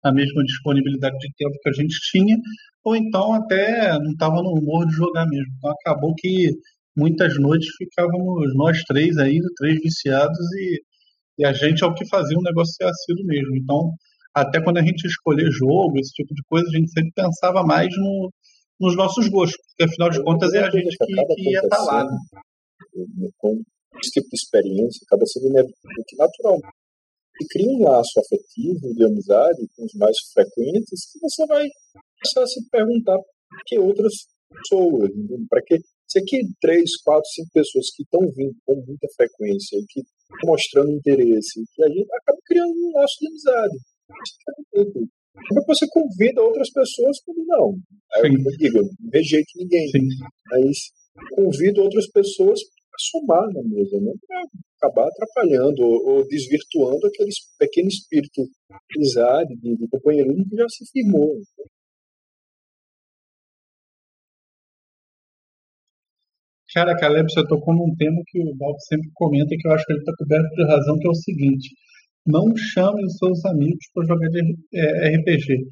a 0.04 0.12
mesma 0.12 0.44
disponibilidade 0.44 1.18
de 1.18 1.30
tempo 1.38 1.58
que 1.62 1.70
a 1.70 1.74
gente 1.74 1.96
tinha, 2.12 2.38
ou 2.84 2.96
então 2.96 3.34
até 3.34 3.98
não 4.00 4.12
estava 4.12 4.42
no 4.42 4.52
humor 4.52 4.86
de 4.88 4.94
jogar 4.94 5.26
mesmo. 5.26 5.54
Então 5.58 5.72
acabou 5.72 6.14
que 6.16 6.52
muitas 6.96 7.38
noites 7.40 7.68
ficávamos 7.78 8.56
nós 8.56 8.82
três 8.84 9.18
aí, 9.18 9.40
três 9.58 9.80
viciados, 9.82 10.38
e, 10.56 10.82
e 11.40 11.46
a 11.46 11.54
gente 11.54 11.84
é 11.84 11.88
o 11.88 11.94
que 11.94 12.08
fazia 12.08 12.38
o 12.38 12.44
negócio 12.44 12.74
ser 12.74 12.86
assíduo 12.86 13.26
mesmo. 13.26 13.56
Então, 13.58 13.92
até 14.34 14.64
quando 14.64 14.78
a 14.78 14.84
gente 14.84 15.06
escolher 15.06 15.50
jogo, 15.52 16.00
esse 16.00 16.14
tipo 16.14 16.34
de 16.34 16.42
coisa, 16.50 16.68
a 16.68 16.78
gente 16.78 16.92
sempre 16.92 17.12
pensava 17.16 17.64
mais 17.64 17.90
no, 17.98 18.32
nos 18.80 18.96
nossos 18.96 19.28
gostos, 19.30 19.58
porque 19.68 19.84
afinal 19.84 20.10
de 20.10 20.24
contas 20.24 20.54
é 20.54 20.64
a 20.64 20.70
gente 20.70 20.96
que, 20.96 21.06
que 21.36 21.50
ia 21.50 21.60
estar 21.60 21.78
tá 21.78 21.84
lá. 21.84 22.04
Né? 22.04 23.30
Com 23.38 23.62
esse 24.02 24.12
tipo 24.12 24.30
de 24.30 24.36
experiência 24.36 25.02
acaba 25.06 25.26
sendo 25.26 25.52
natural. 26.18 26.60
E 27.40 27.46
cria 27.50 27.70
um 27.70 27.84
laço 27.84 28.20
afetivo 28.20 28.94
de 28.94 29.06
amizade 29.06 29.68
com 29.76 29.86
os 29.86 29.94
mais 29.96 30.18
frequentes 30.34 31.12
que 31.12 31.20
você 31.22 31.46
vai 31.46 31.68
começar 32.18 32.44
a 32.44 32.48
se 32.48 32.70
perguntar 32.70 33.18
por 33.18 33.62
que 33.66 33.78
outras 33.78 34.14
pessoas, 34.50 35.12
para 35.50 35.62
que 35.62 35.78
se 36.08 36.20
aqui 36.20 36.40
três, 36.62 36.90
quatro, 37.04 37.30
cinco 37.36 37.50
pessoas 37.54 37.86
que 37.96 38.04
estão 38.04 38.22
vindo 38.34 38.56
com 38.66 38.76
muita 38.76 39.08
frequência, 39.16 39.78
que 39.90 40.00
estão 40.00 40.50
mostrando 40.50 40.92
interesse, 40.92 41.64
que 41.76 41.84
a 41.84 41.90
gente 41.90 42.08
acaba 42.12 42.40
criando 42.46 42.74
um 42.74 42.92
laço 42.96 43.16
de 43.20 43.28
amizade. 43.28 43.78
Como 45.50 45.66
você 45.68 45.86
convida 45.92 46.42
outras 46.42 46.72
pessoas 46.72 47.20
quando 47.24 47.46
não? 47.46 47.76
Aí 48.16 48.32
eu 48.34 48.58
digo, 48.58 48.82
não 48.82 49.10
rejeito 49.14 49.52
ninguém. 49.58 49.88
Sim. 49.90 50.08
Mas 50.50 50.78
convido 51.36 51.84
outras 51.84 52.08
pessoas 52.10 52.60
para 52.64 53.00
somar 53.12 53.48
na 53.54 53.62
mesa, 53.64 54.00
não 54.02 54.14
para 54.26 54.44
acabar 54.78 55.08
atrapalhando 55.08 55.82
ou, 55.82 56.08
ou, 56.08 56.28
desvirtuando 56.28 57.06
aquele 57.08 57.30
pequeno 57.60 57.88
espírito 57.88 58.44
de 58.44 58.96
amizade, 58.96 59.56
de, 59.56 59.76
de 59.76 59.88
companheirismo 59.88 60.48
que 60.50 60.56
já 60.56 60.70
se 60.70 60.86
firmou. 60.92 61.38
Cara, 66.74 66.96
Caleb, 66.98 67.32
você 67.32 67.46
tocou 67.48 67.74
num 67.74 67.96
tema 67.96 68.22
que 68.28 68.40
o 68.40 68.54
Bob 68.56 68.76
sempre 68.88 69.10
comenta 69.16 69.56
que 69.58 69.68
eu 69.68 69.72
acho 69.72 69.86
que 69.86 69.94
ele 69.94 70.00
está 70.00 70.14
coberto 70.16 70.56
de 70.56 70.66
razão, 70.68 71.00
que 71.00 71.08
é 71.08 71.10
o 71.10 71.16
seguinte: 71.16 71.70
não 72.26 72.56
chame 72.56 73.04
os 73.06 73.18
seus 73.18 73.44
amigos 73.46 73.86
para 73.94 74.06
jogar 74.06 74.30
de 74.30 74.56
é, 74.74 75.18
RPG. 75.18 75.70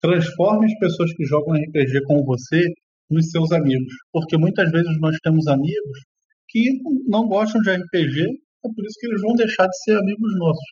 Transforme 0.00 0.66
as 0.66 0.78
pessoas 0.78 1.12
que 1.14 1.24
jogam 1.26 1.54
RPG 1.54 2.02
com 2.06 2.24
você 2.24 2.60
nos 3.08 3.30
seus 3.30 3.52
amigos. 3.52 3.92
Porque 4.10 4.36
muitas 4.36 4.68
vezes 4.72 4.98
nós 5.00 5.16
temos 5.22 5.46
amigos 5.46 6.00
que 6.52 6.70
não 7.08 7.26
gostam 7.26 7.60
de 7.62 7.70
RPG, 7.70 8.20
é 8.64 8.68
por 8.68 8.84
isso 8.84 8.98
que 9.00 9.06
eles 9.06 9.22
vão 9.22 9.34
deixar 9.34 9.66
de 9.66 9.82
ser 9.82 9.96
amigos 9.96 10.38
nossos. 10.38 10.64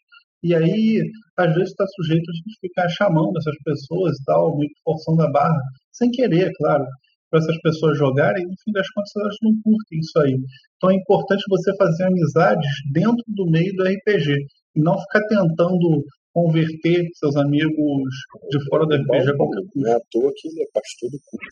E 0.43 0.55
aí, 0.55 1.03
às 1.37 1.55
vezes, 1.55 1.71
está 1.71 1.85
sujeito 1.87 2.31
a 2.31 2.35
gente 2.35 2.59
ficar 2.61 2.89
chamando 2.89 3.37
essas 3.37 3.57
pessoas 3.65 4.17
e 4.17 4.25
tal, 4.25 4.57
meio 4.57 4.69
que 4.69 4.81
forçando 4.85 5.23
a 5.23 5.31
barra, 5.31 5.61
sem 5.93 6.11
querer, 6.11 6.49
é 6.49 6.53
claro, 6.57 6.85
para 7.31 7.41
essas 7.41 7.57
pessoas 7.63 7.97
jogarem, 7.97 8.45
no 8.45 8.55
fim 8.65 8.73
das 8.73 8.89
contas 8.91 9.13
elas 9.17 9.37
não 9.43 9.53
curtem 9.63 9.99
isso 9.99 10.19
aí. 10.19 10.37
Então 10.77 10.91
é 10.91 10.95
importante 10.95 11.43
você 11.49 11.75
fazer 11.77 12.05
amizades 12.05 12.71
dentro 12.93 13.25
do 13.29 13.47
meio 13.51 13.73
do 13.77 13.85
RPG 13.85 14.35
e 14.77 14.81
não 14.81 14.99
ficar 14.99 15.21
tentando 15.29 16.05
converter 16.33 17.09
seus 17.15 17.37
amigos 17.37 18.13
de 18.51 18.69
fora 18.69 18.87
do 18.87 18.95
RPG 18.95 19.31
a 19.31 19.37
qualquer 19.37 19.63
custo. 19.63 19.79
Não 19.79 19.91
é 19.91 19.95
à 19.95 20.01
toa 20.11 20.33
que 20.35 20.49
ele 20.49 20.63
é 20.63 20.67
pastor 20.73 21.11
do 21.11 21.21
culto. 21.25 21.47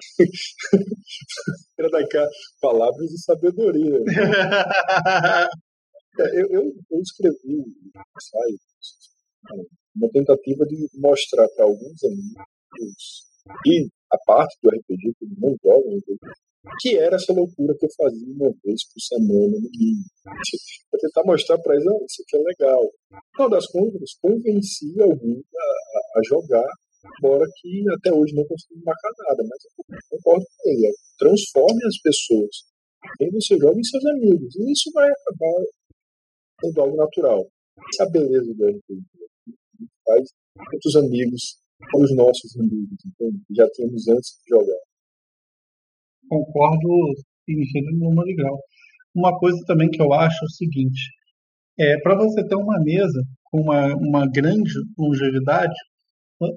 Quero 1.76 1.90
dar 1.90 2.06
cá 2.08 2.26
palavras 2.60 3.10
de 3.10 3.22
sabedoria. 3.22 3.98
é, 6.18 6.40
eu, 6.40 6.46
eu, 6.50 6.72
eu, 6.90 7.00
escrevi 7.00 7.36
um 7.46 7.64
ensaio, 8.16 8.58
uma 9.96 10.08
tentativa 10.10 10.64
de 10.66 10.88
mostrar 10.94 11.48
para 11.56 11.64
alguns 11.64 12.02
amigos 12.04 13.30
e 13.66 13.88
a 14.12 14.18
parte 14.26 14.56
do 14.62 14.70
RPG 14.70 15.14
que 15.18 15.26
não 15.38 15.56
jogam 15.62 15.96
RPG, 15.98 16.18
que 16.80 16.96
era 16.96 17.16
essa 17.16 17.32
loucura 17.32 17.74
que 17.78 17.86
eu 17.86 17.90
fazia 17.96 18.28
uma 18.28 18.52
vez 18.62 18.84
por 18.92 19.00
semana 19.00 19.56
no 19.56 19.70
mínimo. 19.70 20.04
Para 20.90 21.00
tentar 21.00 21.24
mostrar 21.24 21.58
para 21.58 21.74
eles, 21.74 21.86
oh, 21.86 22.04
isso 22.04 22.22
aqui 22.22 22.36
é 22.36 22.40
legal. 22.40 22.82
Final 23.34 23.50
das 23.50 23.66
contas, 23.68 24.14
convenci 24.20 25.00
alguns 25.00 25.44
a, 25.56 26.18
a, 26.18 26.22
jogar, 26.28 26.68
embora 27.18 27.46
que 27.56 27.84
até 27.96 28.12
hoje 28.12 28.34
não 28.34 28.44
consegui 28.44 28.82
marcar 28.84 29.10
nada, 29.28 29.42
mas 29.48 29.64
eu 29.64 29.70
concordo 30.10 30.44
com 30.44 30.70
ele. 30.70 30.86
É, 30.86 30.90
transforme 31.18 31.80
as 31.86 31.98
pessoas. 32.02 32.54
E 33.20 33.30
você 33.30 33.56
joga 33.56 33.78
em 33.78 33.84
seus 33.84 34.04
amigos. 34.04 34.54
E 34.56 34.72
isso 34.72 34.90
vai 34.92 35.08
acabar 35.08 35.64
sendo 36.60 36.80
algo 36.80 36.96
natural. 36.96 37.48
Essa 37.94 38.04
a 38.04 38.10
beleza 38.10 38.52
do 38.54 38.66
RPG. 38.66 39.00
Faz 40.04 40.28
muitos 40.56 40.96
amigos 40.96 41.60
os 41.94 42.14
nossos 42.14 42.54
amigos, 42.58 42.98
entende? 43.06 43.40
já 43.56 43.66
tínhamos 43.70 44.06
antes 44.08 44.36
de 44.44 44.54
jogar 44.54 44.79
concordo 46.30 46.88
em 47.48 47.64
gênero 47.64 48.36
grau. 48.36 48.58
Uma 49.14 49.36
coisa 49.38 49.58
também 49.66 49.90
que 49.90 50.00
eu 50.00 50.12
acho 50.14 50.36
é 50.42 50.46
o 50.46 50.50
seguinte, 50.50 51.10
é, 51.78 51.98
para 52.00 52.14
você 52.14 52.46
ter 52.46 52.54
uma 52.54 52.78
mesa 52.78 53.22
com 53.44 53.62
uma, 53.62 53.94
uma 53.96 54.26
grande 54.28 54.72
longevidade, 54.96 55.74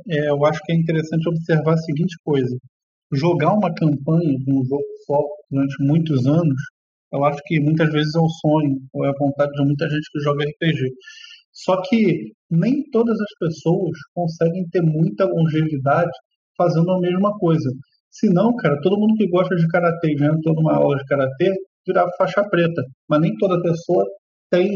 é, 0.10 0.30
eu 0.30 0.46
acho 0.46 0.62
que 0.64 0.72
é 0.72 0.76
interessante 0.76 1.28
observar 1.28 1.74
a 1.74 1.78
seguinte 1.78 2.16
coisa. 2.24 2.56
Jogar 3.12 3.54
uma 3.54 3.74
campanha 3.74 4.38
de 4.38 4.52
um 4.52 4.64
jogo 4.64 4.84
só 5.06 5.20
durante 5.50 5.76
muitos 5.84 6.26
anos, 6.28 6.56
eu 7.12 7.24
acho 7.26 7.40
que 7.46 7.60
muitas 7.60 7.92
vezes 7.92 8.16
é 8.16 8.20
o 8.20 8.30
sonho, 8.30 8.82
ou 8.94 9.06
é 9.06 9.10
a 9.10 9.18
vontade 9.20 9.52
de 9.54 9.66
muita 9.66 9.90
gente 9.90 10.10
que 10.12 10.20
joga 10.20 10.46
RPG. 10.46 10.92
Só 11.52 11.82
que 11.84 12.32
nem 12.50 12.84
todas 12.92 13.20
as 13.20 13.38
pessoas 13.40 13.92
conseguem 14.14 14.68
ter 14.70 14.82
muita 14.82 15.26
longevidade 15.26 16.12
fazendo 16.58 16.92
a 16.92 17.00
mesma 17.00 17.38
coisa. 17.38 17.70
Se 18.14 18.30
não, 18.30 18.56
cara, 18.56 18.80
todo 18.82 19.00
mundo 19.00 19.16
que 19.16 19.28
gosta 19.28 19.56
de 19.56 19.68
karatê 19.68 20.12
e 20.12 20.16
vem 20.16 20.30
toda 20.42 20.62
uma 20.62 20.76
aula 20.76 20.98
de 20.98 21.06
karatê 21.06 21.52
virava 21.86 22.12
faixa 22.16 22.48
preta. 22.48 22.84
Mas 23.10 23.22
nem 23.22 23.36
toda 23.38 23.62
pessoa 23.62 24.06
tem 24.52 24.70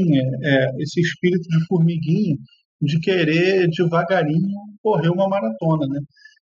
é, 0.43 0.65
esse 0.79 0.99
espírito 0.99 1.47
de 1.47 1.65
formiguinha 1.67 2.35
de 2.81 2.99
querer 2.99 3.67
devagarinho 3.69 4.57
correr 4.81 5.09
uma 5.09 5.27
maratona, 5.27 5.87
né? 5.87 5.99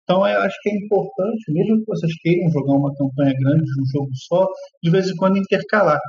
Então, 0.02 0.26
eu 0.26 0.40
acho 0.40 0.56
que 0.62 0.70
é 0.70 0.74
importante, 0.74 1.52
mesmo 1.52 1.78
que 1.78 1.86
vocês 1.86 2.12
queiram 2.20 2.50
jogar 2.50 2.74
uma 2.74 2.92
campanha 2.96 3.32
grande 3.38 3.64
de 3.64 3.82
um 3.82 3.86
jogo 3.92 4.10
só, 4.14 4.44
de 4.82 4.90
vez 4.90 5.08
em 5.08 5.14
quando 5.14 5.38
intercalar. 5.38 6.00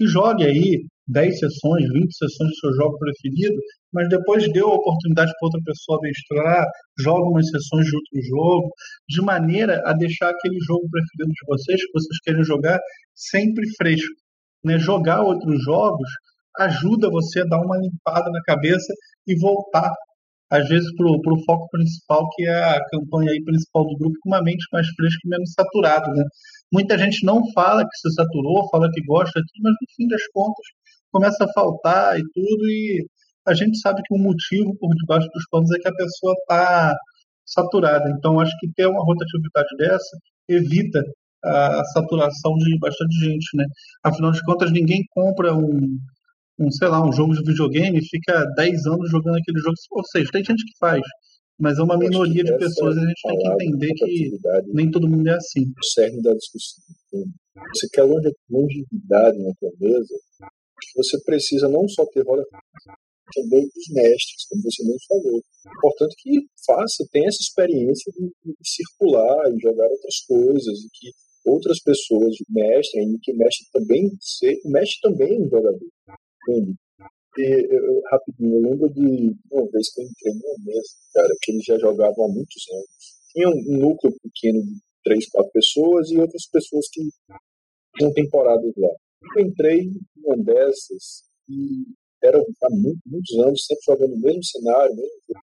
E 0.00 0.06
jogue 0.06 0.44
aí 0.44 0.86
10 1.08 1.38
sessões, 1.38 1.84
20 1.92 2.16
sessões 2.16 2.48
do 2.50 2.56
seu 2.56 2.72
jogo 2.74 2.98
preferido, 2.98 3.56
mas 3.92 4.08
depois 4.08 4.50
dê 4.52 4.60
a 4.60 4.66
oportunidade 4.66 5.30
para 5.38 5.46
outra 5.46 5.60
pessoa 5.64 5.98
mestrar, 6.02 6.66
joga 6.98 7.28
umas 7.28 7.48
sessões 7.48 7.86
de 7.86 7.96
outro 7.96 8.22
jogo, 8.28 8.70
de 9.08 9.22
maneira 9.22 9.82
a 9.84 9.92
deixar 9.92 10.30
aquele 10.30 10.58
jogo 10.66 10.88
preferido 10.90 11.32
de 11.32 11.46
vocês, 11.46 11.80
que 11.80 11.92
vocês 11.92 12.18
querem 12.24 12.44
jogar, 12.44 12.78
sempre 13.14 13.64
fresco. 13.76 14.14
Né? 14.64 14.78
Jogar 14.78 15.22
outros 15.22 15.62
jogos 15.62 16.08
ajuda 16.58 17.10
você 17.10 17.40
a 17.40 17.44
dar 17.44 17.60
uma 17.60 17.76
limpada 17.76 18.30
na 18.30 18.40
cabeça 18.42 18.92
e 19.26 19.38
voltar, 19.38 19.92
às 20.50 20.68
vezes, 20.68 20.88
para 20.96 21.06
o 21.06 21.44
foco 21.44 21.68
principal, 21.70 22.28
que 22.34 22.46
é 22.46 22.76
a 22.76 22.84
campanha 22.90 23.32
aí 23.32 23.42
principal 23.44 23.84
do 23.84 23.96
grupo, 23.96 24.16
com 24.22 24.30
uma 24.30 24.42
mente 24.42 24.64
mais 24.72 24.86
fresca 24.88 25.20
e 25.24 25.28
menos 25.28 25.52
saturada. 25.52 26.08
Né? 26.12 26.24
Muita 26.72 26.98
gente 26.98 27.24
não 27.24 27.42
fala 27.52 27.84
que 27.84 27.96
se 27.96 28.14
saturou, 28.14 28.68
fala 28.70 28.90
que 28.92 29.02
gosta, 29.04 29.40
mas 29.62 29.72
no 29.72 29.94
fim 29.96 30.08
das 30.08 30.22
contas 30.32 30.66
começa 31.12 31.44
a 31.44 31.52
faltar 31.52 32.18
e 32.18 32.22
tudo, 32.34 32.66
e 32.66 33.06
a 33.46 33.54
gente 33.54 33.78
sabe 33.78 34.02
que 34.02 34.14
o 34.14 34.18
motivo 34.18 34.76
por 34.78 34.90
debaixo 34.96 35.28
dos 35.32 35.44
panos 35.50 35.70
é 35.70 35.78
que 35.78 35.88
a 35.88 35.94
pessoa 35.94 36.34
está 36.40 36.96
saturada. 37.46 38.10
Então, 38.10 38.40
acho 38.40 38.52
que 38.58 38.72
ter 38.74 38.86
uma 38.86 39.04
rotatividade 39.04 39.68
dessa 39.78 40.16
evita 40.48 41.02
a 41.44 41.84
saturação 41.92 42.54
de 42.56 42.78
bastante 42.78 43.14
gente, 43.20 43.46
né? 43.54 43.64
Afinal 44.02 44.32
de 44.32 44.40
contas, 44.42 44.72
ninguém 44.72 45.04
compra 45.10 45.54
um, 45.54 45.98
um 46.58 46.70
sei 46.70 46.88
lá, 46.88 47.06
um 47.06 47.12
jogo 47.12 47.34
de 47.34 47.44
videogame 47.44 47.98
e 47.98 48.08
fica 48.08 48.46
10 48.56 48.86
anos 48.86 49.10
jogando 49.10 49.36
aquele 49.36 49.58
jogo. 49.60 49.74
Ou 49.92 50.04
seja, 50.04 50.30
tem 50.32 50.42
gente 50.44 50.64
que 50.64 50.78
faz, 50.78 51.02
mas 51.58 51.78
é 51.78 51.82
uma 51.82 51.96
minoria 51.98 52.42
de 52.44 52.56
pessoas 52.58 52.96
e 52.96 53.00
a 53.00 53.06
gente 53.06 53.22
tem 53.22 53.38
que 53.38 53.64
entender 53.64 53.94
que 53.94 54.30
nem 54.72 54.90
todo 54.90 55.08
mundo 55.08 55.28
é 55.28 55.34
assim. 55.34 55.62
o 55.62 55.84
cerne 55.84 56.22
da 56.22 56.32
discussão. 56.34 56.84
Você 57.74 57.88
quer 57.92 58.02
longe- 58.02 58.34
longevidade 58.50 59.38
na 59.38 59.52
tua 59.60 59.70
mesa, 59.80 60.14
você 60.96 61.18
precisa 61.24 61.68
não 61.68 61.86
só 61.88 62.04
ter 62.06 62.22
roda 62.26 62.44
também 63.34 63.62
dos 63.62 63.88
mestres, 63.94 64.46
como 64.48 64.62
você 64.62 64.82
mesmo 64.84 64.98
falou. 65.08 65.40
Importante 65.78 66.14
que 66.18 66.46
faça, 66.66 67.06
tenha 67.10 67.28
essa 67.28 67.40
experiência 67.40 68.12
de, 68.12 68.26
de 68.26 68.54
circular 68.62 69.50
e 69.50 69.60
jogar 69.60 69.88
outras 69.88 70.20
coisas, 70.26 70.78
e 70.84 70.88
que 70.92 71.10
outras 71.46 71.80
pessoas 71.82 72.34
mestrem, 72.50 73.12
e 73.14 73.18
que 73.20 73.32
mestre 73.32 73.66
também, 73.72 74.10
se, 74.20 74.60
o 74.64 74.70
mestre 74.70 74.98
também 75.02 75.34
é 75.36 75.40
um 75.40 75.48
jogador. 75.48 75.88
Entende? 76.48 76.74
E, 77.36 77.66
eu, 77.74 78.00
rapidinho, 78.10 78.56
eu 78.56 78.62
lembro 78.62 78.88
de 78.90 79.36
uma 79.50 79.70
vez 79.70 79.92
que 79.92 80.00
eu 80.00 80.06
entrei 80.06 80.32
numa 80.34 80.64
mesa, 80.64 80.88
cara, 81.12 81.34
que 81.42 81.52
eles 81.52 81.64
já 81.64 81.78
jogavam 81.78 82.24
há 82.24 82.28
muitos 82.28 82.62
anos. 82.72 82.86
Tinha 83.32 83.48
um, 83.48 83.78
núcleo 83.78 84.14
pequeno 84.22 84.62
de 84.62 84.80
três, 85.02 85.28
quatro 85.30 85.50
pessoas 85.52 86.10
e 86.10 86.18
outras 86.18 86.46
pessoas 86.50 86.86
que 86.92 87.02
tinham 87.96 88.12
temporadas 88.12 88.72
lá. 88.76 88.90
Eu 89.36 89.46
entrei 89.46 89.90
numa 90.16 90.36
dessas 90.44 91.24
e 91.48 91.84
era 92.22 92.38
há 92.38 92.70
muito, 92.70 93.00
muitos 93.06 93.38
anos, 93.38 93.66
sempre 93.66 93.84
jogando 93.84 94.14
o 94.14 94.20
mesmo 94.20 94.44
cenário, 94.44 94.94
mesmo 94.94 95.44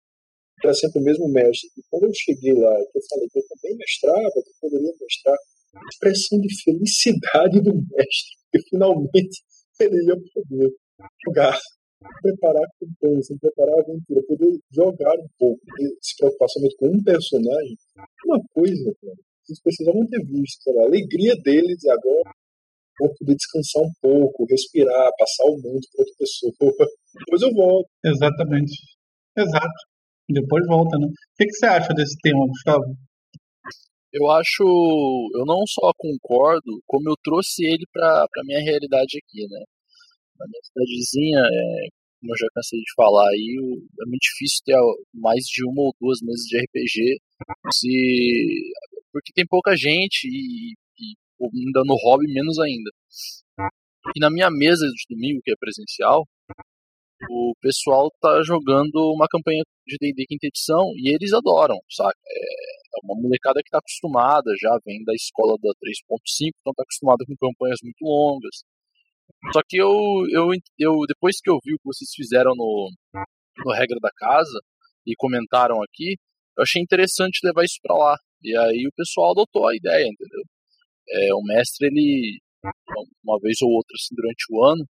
era 0.62 0.74
sempre 0.74 1.00
o 1.00 1.04
mesmo 1.04 1.28
mestre. 1.28 1.70
E 1.76 1.82
quando 1.90 2.04
eu 2.04 2.12
cheguei 2.14 2.52
lá, 2.52 2.78
eu 2.78 3.00
falei 3.08 3.28
que 3.28 3.38
eu 3.38 3.44
também 3.48 3.76
mestrava, 3.76 4.30
que 4.32 4.50
eu 4.50 4.54
poderia 4.60 4.92
mestrar, 5.00 5.36
a 5.74 5.88
expressão 5.88 6.40
de 6.40 6.62
felicidade 6.62 7.60
do 7.62 7.74
mestre, 7.74 8.36
que 8.52 8.60
finalmente 8.68 9.42
ele 9.80 10.04
ia 10.06 10.16
poder 10.34 10.70
jogar, 11.24 11.58
preparar 12.22 12.64
a 12.64 12.70
campanha, 12.78 13.20
preparar 13.40 13.78
a 13.78 13.82
aventura, 13.82 14.22
poder 14.26 14.58
jogar 14.72 15.14
um 15.18 15.28
pouco, 15.38 15.60
se 16.00 16.16
preocupar 16.16 16.48
somente 16.48 16.76
com 16.76 16.88
um 16.88 17.02
personagem, 17.02 17.76
uma 18.26 18.40
coisa, 18.52 18.94
cara, 19.00 19.16
vocês 19.44 19.60
precisavam 19.62 20.06
ter 20.06 20.24
visto, 20.24 20.62
sei 20.62 20.74
lá, 20.74 20.82
a 20.82 20.86
alegria 20.86 21.34
deles 21.42 21.84
agora 21.86 22.32
vou 23.00 23.14
poder 23.16 23.34
descansar 23.34 23.82
um 23.82 23.92
pouco, 24.00 24.46
respirar, 24.48 25.10
passar 25.18 25.44
o 25.48 25.56
mundo 25.56 25.80
para 25.90 26.04
outra 26.04 26.14
pessoa. 26.18 26.52
Depois 27.16 27.42
eu 27.42 27.52
volto. 27.54 27.88
Exatamente. 28.04 28.72
Exato. 29.36 29.80
Depois 30.28 30.66
volta, 30.66 30.98
né? 30.98 31.06
O 31.06 31.36
que, 31.36 31.46
que 31.46 31.54
você 31.54 31.66
acha 31.66 31.94
desse 31.94 32.16
tema, 32.22 32.46
Gustavo? 32.46 32.84
Eu 34.12 34.30
acho, 34.30 34.62
eu 35.34 35.46
não 35.46 35.62
só 35.66 35.90
concordo, 35.96 36.82
como 36.86 37.08
eu 37.08 37.14
trouxe 37.22 37.64
ele 37.64 37.84
para 37.92 38.24
a 38.24 38.44
minha 38.44 38.60
realidade 38.60 39.18
aqui, 39.18 39.46
né? 39.48 39.64
Na 40.40 40.46
minha 40.48 40.62
cidadezinha, 40.64 41.38
é, 41.38 41.88
como 42.20 42.32
eu 42.32 42.38
já 42.38 42.46
cansei 42.54 42.80
de 42.80 42.94
falar 42.96 43.28
aí, 43.28 43.56
é 44.02 44.06
muito 44.06 44.22
difícil 44.22 44.60
ter 44.64 44.76
mais 45.12 45.44
de 45.44 45.64
uma 45.66 45.82
ou 45.82 45.94
duas 46.00 46.18
mesas 46.22 46.46
de 46.46 46.58
RPG, 46.58 47.20
se, 47.74 48.72
porque 49.12 49.32
tem 49.34 49.46
pouca 49.46 49.76
gente 49.76 50.24
e, 50.24 50.72
e 50.98 51.14
ainda 51.42 51.82
no 51.84 51.94
hobby 51.94 52.32
menos 52.32 52.58
ainda. 52.58 52.90
E 54.16 54.20
na 54.20 54.30
minha 54.30 54.50
mesa 54.50 54.86
de 54.86 55.14
domingo, 55.14 55.42
que 55.44 55.52
é 55.52 55.56
presencial, 55.60 56.24
o 57.28 57.52
pessoal 57.60 58.10
tá 58.20 58.42
jogando 58.42 59.12
uma 59.12 59.28
campanha 59.28 59.62
de 59.86 59.96
D&D 60.00 60.24
quinta 60.26 60.46
edição 60.46 60.92
e 60.96 61.14
eles 61.14 61.32
adoram, 61.34 61.76
saca? 61.90 62.16
É, 62.26 62.70
é 62.96 62.98
uma 63.04 63.20
molecada 63.20 63.60
que 63.62 63.70
tá 63.70 63.78
acostumada, 63.78 64.50
já 64.60 64.78
vem 64.84 65.04
da 65.04 65.14
escola 65.14 65.56
da 65.60 65.68
3.5, 65.68 66.50
então 66.60 66.72
tá 66.74 66.82
acostumada 66.82 67.24
com 67.26 67.36
campanhas 67.36 67.78
muito 67.82 68.02
longas. 68.02 68.64
Só 69.52 69.60
que 69.66 69.76
eu, 69.76 69.90
eu, 70.30 70.50
eu 70.78 70.92
depois 71.08 71.40
que 71.40 71.50
eu 71.50 71.58
vi 71.64 71.74
o 71.74 71.78
que 71.78 71.84
vocês 71.84 72.10
fizeram 72.14 72.52
no, 72.54 72.90
no 73.64 73.72
Regra 73.72 73.98
da 74.00 74.10
Casa 74.16 74.60
e 75.06 75.14
comentaram 75.16 75.82
aqui, 75.82 76.16
eu 76.56 76.62
achei 76.62 76.82
interessante 76.82 77.40
levar 77.44 77.64
isso 77.64 77.78
pra 77.82 77.96
lá. 77.96 78.16
E 78.42 78.56
aí 78.56 78.86
o 78.86 78.94
pessoal 78.96 79.32
adotou 79.32 79.68
a 79.68 79.76
ideia, 79.76 80.04
entendeu? 80.04 80.42
É, 81.08 81.34
o 81.34 81.42
mestre, 81.42 81.88
ele, 81.88 82.38
uma 83.24 83.38
vez 83.40 83.56
ou 83.62 83.70
outra 83.70 83.94
assim, 83.94 84.14
durante 84.14 84.44
o 84.50 84.64
ano, 84.64 84.84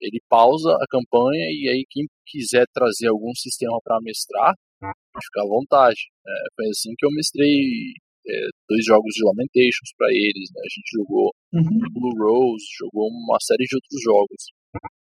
ele 0.00 0.20
pausa 0.28 0.70
a 0.72 0.86
campanha 0.88 1.46
e 1.50 1.68
aí 1.68 1.84
quem 1.90 2.06
quiser 2.26 2.66
trazer 2.72 3.08
algum 3.08 3.34
sistema 3.34 3.78
para 3.82 4.00
mestrar, 4.02 4.54
fica 4.78 5.42
à 5.42 5.48
vontade. 5.48 6.00
É, 6.26 6.32
foi 6.54 6.68
assim 6.68 6.92
que 6.96 7.06
eu 7.06 7.10
mestrei 7.10 7.94
é, 8.28 8.34
dois 8.68 8.84
jogos 8.84 9.12
de 9.14 9.22
Lamentations 9.24 9.90
para 9.96 10.08
eles, 10.10 10.50
né? 10.54 10.60
A 10.60 10.70
gente 10.74 10.90
jogou 10.98 11.30
Uhum. 11.52 11.78
Blue 11.94 12.16
Rose, 12.18 12.64
jogou 12.78 13.08
uma 13.08 13.38
série 13.40 13.64
de 13.64 13.76
outros 13.76 14.00
jogos. 14.04 14.42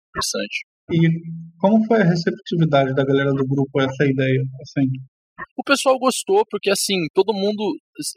Interessante. 0.10 0.66
E 0.92 0.98
como 1.60 1.86
foi 1.86 2.02
a 2.02 2.06
receptividade 2.06 2.94
da 2.96 3.06
galera 3.06 3.32
do 3.32 3.46
grupo 3.46 3.80
a 3.80 3.84
essa 3.84 4.06
ideia? 4.06 4.42
Assim, 4.62 4.88
O 5.58 5.64
pessoal 5.64 5.98
gostou 6.00 6.44
porque 6.50 6.70
assim, 6.70 6.96
todo 7.14 7.34
mundo 7.34 7.62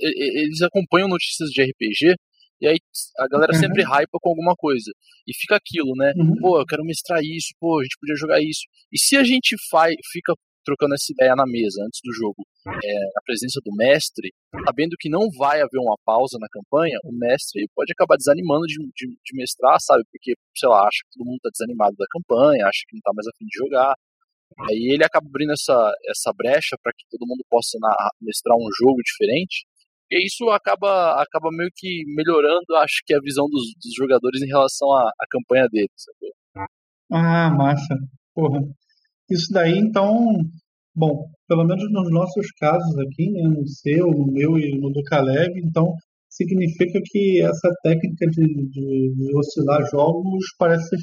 e- 0.00 0.07
e- 0.07 0.44
eles 0.44 0.62
acompanham 0.62 1.09
notícias 1.09 1.50
de 1.50 1.62
RPG 1.62 2.14
e 2.61 2.66
aí 2.68 2.76
a 3.18 3.28
galera 3.28 3.52
Uhum. 3.52 3.59
sempre 3.61 3.83
hypa 3.83 4.18
com 4.20 4.28
alguma 4.31 4.55
coisa. 4.57 4.90
E 5.26 5.33
fica 5.37 5.57
aquilo, 5.57 5.92
né? 5.96 6.12
Uhum. 6.16 6.37
Pô, 6.40 6.61
eu 6.61 6.66
quero 6.66 6.85
mestrar 6.85 7.20
isso, 7.22 7.48
pô, 7.61 7.81
a 7.81 7.83
gente 7.83 7.96
podia 8.00 8.16
jogar 8.16 8.40
isso. 8.40 8.62
E 8.92 8.98
se 8.98 9.16
a 9.16 9.24
gente 9.24 9.57
faz, 9.70 9.94
fica 10.12 10.33
trocando 10.64 10.94
essa 10.94 11.12
ideia 11.12 11.35
na 11.35 11.44
mesa 11.46 11.83
antes 11.85 12.01
do 12.03 12.12
jogo, 12.12 12.46
é, 12.66 12.94
na 13.14 13.22
presença 13.25 13.61
do 13.64 13.75
mestre, 13.75 14.33
sabendo 14.64 14.96
que 14.98 15.09
não 15.09 15.31
vai 15.37 15.61
haver 15.61 15.79
uma 15.79 15.96
pausa 16.05 16.38
na 16.40 16.48
campanha, 16.51 16.98
o 17.05 17.12
mestre 17.12 17.66
pode 17.75 17.92
acabar 17.92 18.16
desanimando 18.16 18.66
de, 18.66 18.77
de, 18.94 19.07
de 19.09 19.33
mestrar, 19.37 19.79
sabe? 19.81 20.03
Porque, 20.11 20.35
sei 20.57 20.68
lá, 20.68 20.83
acha 20.83 21.03
que 21.05 21.18
todo 21.18 21.27
mundo 21.27 21.40
tá 21.42 21.51
desanimado 21.53 21.96
da 21.96 22.07
campanha, 22.11 22.66
acha 22.66 22.83
que 22.88 22.96
não 22.96 23.03
tá 23.03 23.12
mais 23.14 23.27
afim 23.27 23.44
de 23.46 23.59
jogar. 23.59 23.94
Aí 24.68 24.92
ele 24.92 25.05
acaba 25.05 25.27
abrindo 25.27 25.53
essa, 25.53 25.75
essa 26.09 26.33
brecha 26.37 26.77
para 26.83 26.92
que 26.92 27.05
todo 27.11 27.27
mundo 27.27 27.44
possa 27.48 27.79
na- 27.81 28.11
mestrar 28.20 28.57
um 28.57 28.68
jogo 28.79 29.01
diferente. 29.03 29.64
E 30.11 30.27
isso 30.27 30.51
acaba, 30.51 31.22
acaba 31.22 31.48
meio 31.51 31.70
que 31.75 32.05
melhorando, 32.14 32.77
acho 32.77 33.01
que, 33.07 33.14
a 33.14 33.20
visão 33.20 33.46
dos, 33.48 33.62
dos 33.83 33.94
jogadores 33.96 34.42
em 34.42 34.46
relação 34.46 34.92
à, 34.92 35.09
à 35.09 35.27
campanha 35.31 35.66
deles. 35.70 35.90
Sabe? 35.96 36.68
ah, 37.11 37.51
massa. 37.51 37.96
Porra. 38.35 38.61
Isso 39.31 39.53
daí, 39.53 39.79
então, 39.79 40.27
bom, 40.95 41.27
pelo 41.49 41.65
menos 41.65 41.85
nos 41.91 42.11
nossos 42.11 42.47
casos 42.59 42.99
aqui, 42.99 43.31
né, 43.31 43.43
no 43.43 43.67
seu, 43.67 44.09
no 44.09 44.27
meu 44.27 44.59
e 44.59 44.79
no 44.79 44.91
do 44.91 45.03
Caleb, 45.05 45.61
então 45.65 45.95
significa 46.29 46.99
que 47.05 47.43
essa 47.43 47.69
técnica 47.83 48.27
de, 48.27 48.47
de, 48.69 49.15
de 49.15 49.37
oscilar 49.37 49.83
jogos 49.91 50.45
parece, 50.59 50.97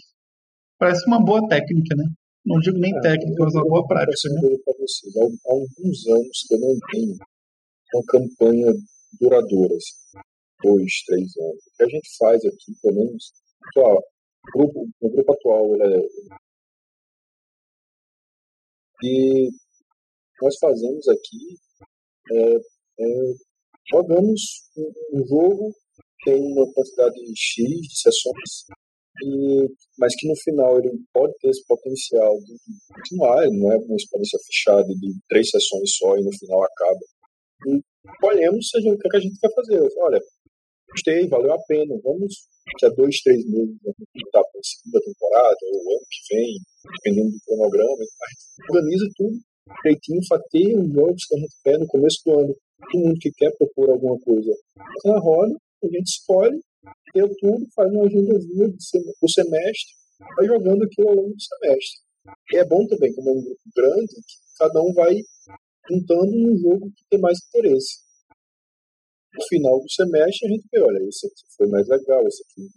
parece 0.77 1.05
uma 1.07 1.23
boa 1.23 1.47
técnica, 1.47 1.95
né? 1.95 2.05
Não 2.45 2.57
digo 2.59 2.79
nem 2.79 2.95
É, 2.97 3.01
técnica, 3.01 3.43
mas 3.43 3.53
uma 3.53 3.65
boa 3.65 3.87
prática. 3.87 4.29
Né? 4.29 4.57
para 4.65 4.73
vocês, 4.79 5.15
há, 5.17 5.21
há 5.21 5.53
alguns 5.53 6.07
anos 6.07 6.45
que 6.47 6.55
eu 6.55 6.59
não 6.59 6.75
tenho 6.91 7.15
uma 7.93 8.03
campanha 8.07 8.73
duradoura, 9.19 9.75
assim, 9.75 10.19
dois, 10.63 10.91
três 11.05 11.27
anos. 11.37 11.63
O 11.67 11.77
que 11.77 11.83
a 11.83 11.89
gente 11.89 12.09
faz 12.17 12.45
aqui, 12.45 12.73
pelo 12.81 12.95
menos, 12.95 13.31
ó, 13.77 13.97
o 13.97 14.57
grupo, 14.57 14.89
o 15.01 15.09
grupo 15.09 15.33
atual, 15.33 15.75
ele 15.75 15.95
é, 15.95 16.07
e 19.03 19.49
nós 20.41 20.55
fazemos 20.59 21.07
aqui, 21.07 21.57
é, 22.31 22.55
é, 22.55 23.33
jogamos 23.91 24.41
um, 24.77 25.19
um 25.19 25.27
jogo, 25.27 25.73
tem 26.25 26.35
uma 26.35 26.71
quantidade 26.73 27.19
X 27.35 27.65
de 27.65 27.99
sessões, 27.99 28.65
e, 29.23 29.67
mas 29.97 30.15
que 30.15 30.27
no 30.27 30.35
final 30.37 30.79
ele 30.79 30.91
pode 31.13 31.33
ter 31.39 31.49
esse 31.49 31.65
potencial 31.65 32.37
de 32.39 32.55
continuar, 32.93 33.49
não 33.51 33.71
é 33.71 33.77
uma 33.77 33.95
experiência 33.95 34.39
fechada 34.45 34.87
de 34.87 35.13
três 35.27 35.49
sessões 35.49 35.91
só 35.97 36.17
e 36.17 36.23
no 36.23 36.31
final 36.37 36.63
acaba. 36.63 36.99
E 37.67 37.81
gente- 38.81 38.95
o 38.95 38.97
que, 38.97 39.07
é 39.07 39.11
que 39.11 39.17
a 39.17 39.19
gente 39.19 39.39
quer 39.39 39.53
fazer. 39.53 39.77
Eu 39.77 39.91
falo, 39.91 40.05
olha, 40.07 40.21
gostei, 40.91 41.27
valeu 41.27 41.53
a 41.53 41.59
pena, 41.67 41.99
vamos 42.03 42.33
daqui 42.69 42.85
a 42.85 42.89
dois, 42.89 43.15
três 43.21 43.45
meses 43.45 43.77
voltar 43.83 44.43
para 44.49 44.59
a 44.59 44.63
segunda 44.63 44.99
temporada, 45.05 45.57
ou 45.73 45.97
ano 45.97 46.05
que 46.09 46.35
vem, 46.35 46.57
dependendo 46.85 47.31
do 47.31 47.39
cronograma, 47.45 48.03
gente 48.03 48.69
organiza 48.69 49.05
tudo 49.15 49.37
direitinho, 49.83 50.27
fatiia 50.27 50.79
os 50.79 50.93
jogos 50.93 51.25
que 51.25 51.35
a 51.35 51.39
gente 51.39 51.55
quer 51.63 51.79
no 51.79 51.87
começo 51.87 52.17
do 52.25 52.39
ano. 52.39 52.55
Todo 52.91 53.03
mundo 53.03 53.19
que 53.19 53.31
quer 53.37 53.51
propor 53.57 53.89
alguma 53.89 54.19
coisa 54.19 54.51
na 55.05 55.19
roda, 55.19 55.53
a 55.83 55.87
gente 55.87 56.07
escolhe, 56.07 56.59
deu 57.13 57.29
tudo, 57.39 57.65
faz 57.75 57.91
uma 57.91 58.05
agendazinha 58.05 58.67
do 58.67 59.29
semestre, 59.29 59.93
vai 60.37 60.47
jogando 60.47 60.83
aquilo 60.83 61.09
ao 61.09 61.15
longo 61.15 61.33
do 61.33 61.41
semestre. 61.41 61.99
E 62.53 62.57
é 62.57 62.65
bom 62.65 62.85
também, 62.87 63.13
como 63.13 63.29
é 63.29 63.33
um 63.33 63.41
grupo 63.41 63.61
grande, 63.75 64.07
que 64.07 64.57
cada 64.57 64.81
um 64.81 64.93
vai 64.93 65.15
juntando 65.89 66.31
um 66.31 66.57
jogo 66.57 66.91
que 66.91 67.03
tem 67.09 67.19
mais 67.19 67.37
interesse. 67.47 68.08
No 69.33 69.43
final 69.47 69.79
do 69.79 69.91
semestre, 69.91 70.47
a 70.47 70.51
gente 70.51 70.67
vê, 70.71 70.81
olha, 70.81 70.97
esse 71.07 71.27
aqui 71.27 71.43
foi 71.55 71.67
mais 71.67 71.87
legal, 71.87 72.25
esse 72.27 72.43
aqui 72.43 72.67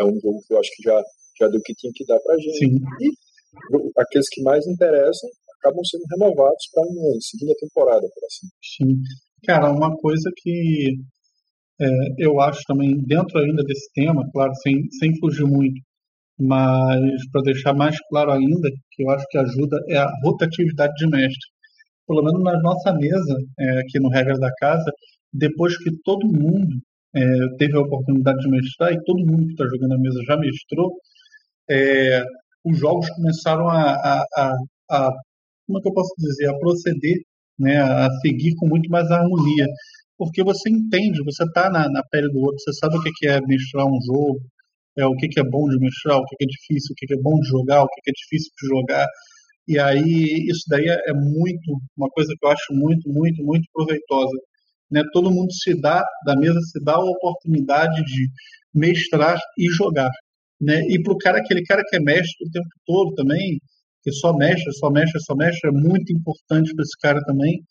é 0.00 0.04
um 0.04 0.18
jogo 0.20 0.42
que 0.46 0.52
eu 0.52 0.58
acho 0.58 0.70
que 0.76 0.82
já, 0.82 1.02
já 1.38 1.48
deu 1.48 1.60
o 1.60 1.62
que 1.62 1.74
tinha 1.74 1.92
que 1.94 2.04
dar 2.06 2.18
pra 2.20 2.36
gente. 2.36 2.58
Sim. 2.58 2.78
Aqueles 3.96 4.28
que 4.30 4.42
mais 4.42 4.66
interessam 4.66 5.30
acabam 5.60 5.84
sendo 5.84 6.02
renovados 6.10 6.68
para 6.72 6.82
uma 6.82 7.20
segunda 7.20 7.54
temporada, 7.60 8.00
por 8.00 8.24
assim 8.26 8.48
Sim. 8.60 9.02
Cara, 9.44 9.70
uma 9.70 9.96
coisa 9.96 10.30
que 10.36 10.96
é, 11.80 11.86
eu 12.18 12.40
acho 12.40 12.60
também, 12.66 12.96
dentro 13.06 13.38
ainda 13.38 13.62
desse 13.64 13.92
tema, 13.94 14.28
claro, 14.32 14.52
sem, 14.62 14.88
sem 14.98 15.16
fugir 15.18 15.44
muito, 15.44 15.80
mas 16.38 17.00
para 17.30 17.42
deixar 17.42 17.74
mais 17.74 17.96
claro 18.08 18.32
ainda, 18.32 18.68
que 18.90 19.02
eu 19.02 19.10
acho 19.10 19.24
que 19.28 19.38
ajuda 19.38 19.76
é 19.88 19.98
a 19.98 20.10
rotatividade 20.24 20.92
de 20.96 21.06
mestre. 21.08 21.48
pelo 22.06 22.22
menos 22.22 22.42
na 22.42 22.60
nossa 22.60 22.92
mesa, 22.94 23.36
é, 23.58 23.80
aqui 23.80 23.98
no 24.00 24.08
Regra 24.10 24.38
da 24.38 24.50
Casa, 24.58 24.90
depois 25.32 25.76
que 25.78 25.90
todo 26.04 26.26
mundo 26.26 26.76
é, 27.14 27.22
teve 27.58 27.76
a 27.76 27.80
oportunidade 27.80 28.38
de 28.40 28.48
mestrar, 28.50 28.92
e 28.92 29.02
todo 29.04 29.24
mundo 29.24 29.46
que 29.46 29.52
está 29.52 29.64
jogando 29.66 29.94
a 29.94 29.98
mesa 29.98 30.20
já 30.26 30.36
mestrou, 30.36 30.92
é, 31.70 32.22
os 32.64 32.78
jogos 32.78 33.08
começaram 33.10 33.68
a, 33.68 33.92
a, 33.92 34.24
a, 34.36 34.54
a, 34.90 35.12
como 35.66 35.78
é 35.78 35.82
que 35.82 35.88
eu 35.88 35.94
posso 35.94 36.14
dizer, 36.18 36.48
a 36.48 36.58
proceder, 36.58 37.18
né, 37.58 37.78
a 37.78 38.08
seguir 38.20 38.54
com 38.56 38.66
muito 38.68 38.90
mais 38.90 39.10
harmonia, 39.10 39.66
porque 40.18 40.42
você 40.42 40.70
entende, 40.70 41.24
você 41.24 41.44
está 41.44 41.70
na, 41.70 41.88
na 41.88 42.02
pele 42.10 42.28
do 42.30 42.40
outro, 42.40 42.58
você 42.60 42.72
sabe 42.74 42.96
o 42.96 43.02
que 43.02 43.26
é 43.26 43.40
mestrar 43.40 43.86
um 43.86 43.98
jogo, 44.06 44.40
é 44.96 45.06
o 45.06 45.16
que 45.16 45.40
é 45.40 45.44
bom 45.44 45.68
de 45.68 45.78
mestrar, 45.78 46.18
o 46.18 46.24
que 46.26 46.36
é 46.44 46.46
difícil, 46.46 46.92
o 46.92 46.94
que 46.94 47.14
é 47.14 47.16
bom 47.20 47.40
de 47.40 47.48
jogar, 47.48 47.82
o 47.82 47.88
que 47.88 48.10
é 48.10 48.12
difícil 48.12 48.50
de 48.60 48.68
jogar, 48.68 49.06
e 49.66 49.78
aí 49.78 50.46
isso 50.50 50.64
daí 50.68 50.88
é, 50.88 51.10
é 51.10 51.14
muito, 51.14 51.80
uma 51.96 52.08
coisa 52.10 52.34
que 52.38 52.46
eu 52.46 52.50
acho 52.50 52.72
muito, 52.72 53.08
muito, 53.08 53.42
muito 53.44 53.68
proveitosa. 53.72 54.36
Né? 54.92 55.02
Todo 55.12 55.30
mundo 55.30 55.52
se 55.52 55.80
dá, 55.80 56.04
da 56.26 56.36
mesa 56.36 56.60
se 56.60 56.82
dá 56.84 56.94
a 56.94 57.04
oportunidade 57.04 58.02
de 58.04 58.28
mestrar 58.74 59.38
e 59.58 59.68
jogar. 59.70 60.10
Né? 60.60 60.82
E 60.88 61.02
para 61.02 61.12
o 61.12 61.18
cara, 61.18 61.38
aquele 61.38 61.64
cara 61.64 61.82
que 61.88 61.96
é 61.96 62.00
mestre 62.00 62.46
o 62.46 62.50
tempo 62.50 62.68
todo 62.86 63.14
também, 63.14 63.58
que 64.02 64.12
só 64.12 64.32
mestre, 64.36 64.72
só 64.74 64.90
mestre, 64.90 65.20
só 65.22 65.34
mestre, 65.34 65.70
é 65.70 65.72
muito 65.72 66.12
importante 66.12 66.74
para 66.74 66.82
esse 66.82 66.98
cara 67.00 67.20
também, 67.24 67.62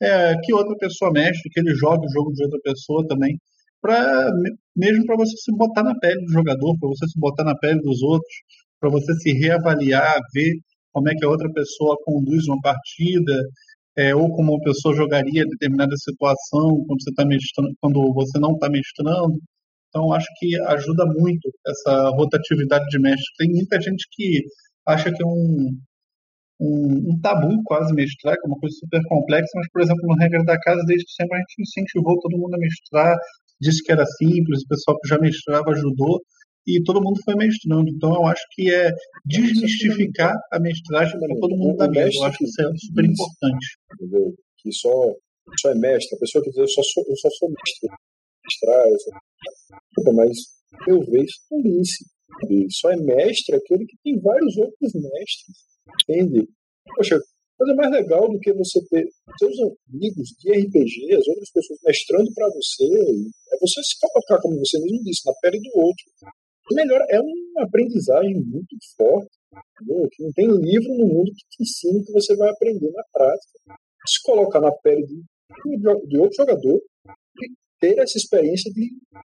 é, 0.00 0.34
que 0.42 0.52
outra 0.52 0.76
pessoa 0.76 1.12
mestre, 1.12 1.50
que 1.50 1.60
ele 1.60 1.74
jogue 1.74 2.06
o 2.06 2.10
jogo 2.10 2.32
de 2.32 2.42
outra 2.44 2.58
pessoa 2.64 3.06
também, 3.06 3.38
para 3.80 4.30
mesmo 4.76 5.04
para 5.06 5.16
você 5.16 5.36
se 5.36 5.52
botar 5.56 5.82
na 5.82 5.94
pele 5.98 6.24
do 6.24 6.32
jogador, 6.32 6.78
para 6.78 6.88
você 6.88 7.06
se 7.06 7.18
botar 7.18 7.44
na 7.44 7.56
pele 7.56 7.80
dos 7.80 8.02
outros, 8.02 8.34
para 8.80 8.90
você 8.90 9.12
se 9.14 9.32
reavaliar, 9.32 10.18
ver 10.32 10.54
como 10.92 11.08
é 11.08 11.14
que 11.14 11.24
a 11.24 11.28
outra 11.28 11.50
pessoa 11.52 11.96
conduz 12.04 12.46
uma 12.46 12.60
partida, 12.60 13.32
é, 13.96 14.14
ou 14.14 14.30
como 14.30 14.52
uma 14.52 14.62
pessoa 14.62 14.94
jogaria 14.94 15.44
determinada 15.46 15.96
situação 15.96 16.84
quando 16.86 17.02
você, 17.02 17.12
tá 17.14 17.24
mestrando, 17.24 17.70
quando 17.80 18.14
você 18.14 18.38
não 18.38 18.52
está 18.52 18.68
mestrando. 18.70 19.38
Então, 19.88 20.12
acho 20.12 20.28
que 20.38 20.58
ajuda 20.68 21.04
muito 21.06 21.50
essa 21.66 22.08
rotatividade 22.10 22.86
de 22.88 22.98
mestre. 22.98 23.26
Tem 23.38 23.48
muita 23.50 23.80
gente 23.80 24.06
que 24.12 24.42
acha 24.86 25.12
que 25.12 25.22
é 25.22 25.26
um, 25.26 25.78
um, 26.60 27.12
um 27.12 27.20
tabu 27.20 27.62
quase 27.64 27.92
mestrar, 27.94 28.34
que 28.34 28.46
é 28.46 28.48
uma 28.48 28.58
coisa 28.58 28.74
super 28.76 29.02
complexa, 29.08 29.50
mas, 29.56 29.68
por 29.70 29.82
exemplo, 29.82 30.06
no 30.06 30.14
Regra 30.14 30.44
da 30.44 30.58
Casa, 30.60 30.82
desde 30.86 31.12
sempre 31.12 31.36
a 31.36 31.40
gente 31.40 31.62
incentivou 31.62 32.18
todo 32.20 32.38
mundo 32.38 32.54
a 32.54 32.58
mestrar, 32.58 33.16
disse 33.60 33.82
que 33.82 33.92
era 33.92 34.06
simples, 34.06 34.62
o 34.62 34.68
pessoal 34.68 34.98
que 35.00 35.08
já 35.08 35.18
mestrava 35.18 35.70
ajudou, 35.70 36.20
e 36.66 36.82
todo 36.82 37.02
mundo 37.02 37.20
foi 37.24 37.34
mestrando. 37.34 37.88
Então 37.88 38.14
eu 38.14 38.26
acho 38.26 38.42
que 38.52 38.72
é 38.72 38.90
desmistificar 39.24 40.34
a 40.52 40.60
mestragem 40.60 41.18
para 41.18 41.34
todo 41.40 41.56
mundo 41.56 41.76
da 41.76 41.88
mesa. 41.88 42.10
Eu 42.14 42.24
acho 42.24 42.38
que 42.38 42.44
isso 42.44 42.62
é 42.62 42.64
super 42.76 43.04
importante. 43.04 43.66
Entendeu? 43.94 44.34
Que 44.58 44.72
só, 44.72 44.90
só 45.60 45.70
é 45.70 45.74
mestre. 45.74 46.16
A 46.16 46.20
pessoa 46.20 46.44
que 46.44 46.50
diz, 46.50 46.58
eu 46.58 46.68
só 46.68 46.82
sou, 46.82 47.04
eu 47.08 47.16
só 47.16 47.28
sou 47.30 47.48
mestre. 47.48 47.90
Mestrar, 48.44 48.88
eu 48.88 48.98
sou... 48.98 50.14
mas 50.14 50.38
eu 50.88 51.00
vejo 51.00 51.32
tolice. 51.48 52.04
Só 52.70 52.90
é 52.90 52.96
mestre 52.96 53.56
aquele 53.56 53.84
que 53.84 53.96
tem 54.04 54.20
vários 54.20 54.56
outros 54.56 54.92
mestres. 54.94 55.56
Entende? 56.08 56.48
Poxa, 56.96 57.18
coisa 57.58 57.74
mais 57.74 57.90
legal 57.90 58.30
do 58.30 58.38
que 58.38 58.52
você 58.52 58.80
ter 58.88 59.04
seus 59.38 59.54
amigos 59.92 60.28
de 60.38 60.50
RPG, 60.50 61.14
as 61.14 61.28
outras 61.28 61.50
pessoas 61.52 61.78
mestrando 61.84 62.32
para 62.34 62.48
você, 62.48 62.84
é 62.84 63.58
você 63.60 63.82
se 63.82 63.96
colocar, 64.00 64.40
como 64.40 64.58
você 64.58 64.78
mesmo 64.80 65.02
disse, 65.04 65.26
na 65.26 65.32
pele 65.40 65.60
do 65.60 65.80
outro 65.80 66.04
melhor, 66.70 67.00
é 67.10 67.20
uma 67.20 67.64
aprendizagem 67.64 68.34
muito 68.34 68.76
forte, 68.96 69.30
entendeu? 69.80 70.08
que 70.10 70.22
não 70.22 70.32
tem 70.32 70.46
livro 70.46 70.94
no 70.94 71.06
mundo 71.06 71.30
que 71.30 71.44
te 71.50 71.62
ensine 71.62 72.04
que 72.04 72.12
você 72.12 72.36
vai 72.36 72.50
aprender 72.50 72.90
na 72.90 73.04
prática. 73.12 73.58
Se 74.06 74.22
colocar 74.24 74.60
na 74.60 74.72
pele 74.72 75.06
de, 75.06 76.06
de 76.08 76.18
outro 76.18 76.36
jogador 76.36 76.80
e 77.42 77.52
ter 77.80 77.98
essa 77.98 78.18
experiência 78.18 78.70
de 78.72 78.90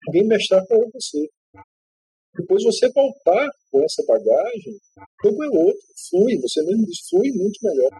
alguém 0.07 0.27
mestrar 0.27 0.65
para 0.65 0.77
você. 0.93 1.27
Depois 2.35 2.63
você 2.63 2.89
voltar 2.89 3.49
com 3.71 3.83
essa 3.83 4.03
bagagem, 4.07 4.73
o 4.97 5.27
jogo 5.27 5.43
é 5.43 5.47
outro, 5.47 5.81
flui, 6.09 6.37
você 6.39 6.63
mesmo 6.63 6.85
diz, 6.85 6.99
flui 7.09 7.31
muito 7.31 7.59
melhor. 7.63 7.99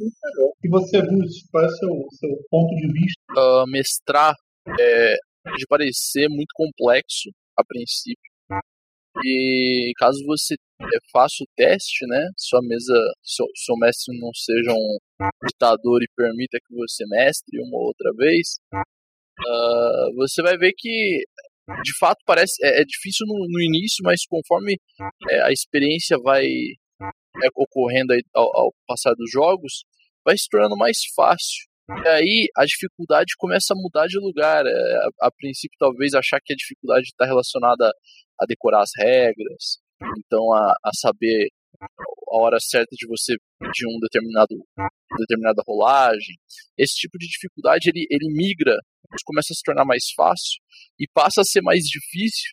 Muito 0.00 0.16
melhor. 0.24 0.52
E 0.62 0.68
você, 0.68 1.02
Bruce, 1.02 1.44
qual 1.50 1.64
é 1.64 1.66
o 1.66 1.70
seu, 1.70 1.88
seu 2.12 2.44
ponto 2.50 2.74
de 2.74 2.86
vista? 2.92 3.22
Uh, 3.36 3.66
mestrar 3.68 4.34
é, 4.80 5.16
pode 5.44 5.66
parecer 5.68 6.28
muito 6.28 6.52
complexo 6.54 7.30
a 7.56 7.64
princípio, 7.64 8.32
e 9.22 9.92
caso 9.96 10.18
você 10.26 10.54
é, 10.54 10.86
faça 11.12 11.36
o 11.42 11.46
teste, 11.56 12.06
né, 12.06 12.30
sua 12.36 12.60
mesa, 12.62 12.94
seu, 13.22 13.46
seu 13.54 13.76
mestre 13.76 14.18
não 14.18 14.30
seja 14.34 14.72
um 14.72 14.98
ditador 15.46 16.02
e 16.02 16.08
permita 16.16 16.58
que 16.66 16.74
você 16.74 17.04
mestre 17.06 17.60
uma 17.60 17.78
outra 17.78 18.10
vez, 18.16 18.56
uh, 18.74 20.14
você 20.16 20.42
vai 20.42 20.56
ver 20.56 20.72
que 20.76 21.24
de 21.82 21.98
fato 21.98 22.18
parece 22.26 22.54
é, 22.64 22.82
é 22.82 22.84
difícil 22.84 23.26
no, 23.26 23.46
no, 23.48 23.60
início, 23.60 24.02
mas 24.04 24.26
conforme 24.26 24.76
é, 25.30 25.42
a 25.42 25.50
experiência 25.50 26.18
vai 26.18 26.44
é, 26.44 27.48
ocorrendo 27.56 28.14
ao, 28.34 28.44
ao 28.56 28.74
passar 28.86 29.14
dos 29.14 29.30
jogos, 29.30 29.84
vai 30.24 30.36
se 30.36 30.48
tornando 30.50 30.76
mais 30.76 30.98
fácil. 31.14 31.66
E 31.88 32.08
aí 32.08 32.48
a 32.56 32.64
dificuldade 32.64 33.34
começa 33.36 33.74
a 33.74 33.76
mudar 33.76 34.06
de 34.06 34.18
lugar. 34.18 34.64
É, 34.66 34.70
a, 34.70 35.26
a, 35.28 35.30
princípio, 35.30 35.76
talvez 35.78 36.14
achar 36.14 36.40
que 36.42 36.52
a 36.52 36.56
dificuldade 36.56 37.06
está 37.06 37.24
relacionada 37.24 37.90
a 38.40 38.46
decorar 38.46 38.82
as 38.82 38.90
regras, 38.96 39.78
então 40.18 40.52
a, 40.52 40.74
a 40.84 40.90
saber 40.94 41.48
a 41.80 42.36
hora 42.36 42.58
certa 42.60 42.96
de 42.96 43.06
você 43.06 43.36
de 43.72 43.86
um 43.86 43.98
determinado 44.00 44.54
determinada 45.18 45.62
rolagem. 45.66 46.36
Esse 46.78 46.94
tipo 46.94 47.18
de 47.18 47.26
dificuldade 47.26 47.90
ele, 47.90 48.06
ele 48.10 48.32
migra, 48.32 48.76
começa 49.24 49.52
a 49.52 49.56
se 49.56 49.62
tornar 49.62 49.84
mais 49.84 50.10
fácil 50.16 50.60
e 50.98 51.06
passa 51.12 51.42
a 51.42 51.44
ser 51.44 51.60
mais 51.60 51.84
difícil 51.84 52.50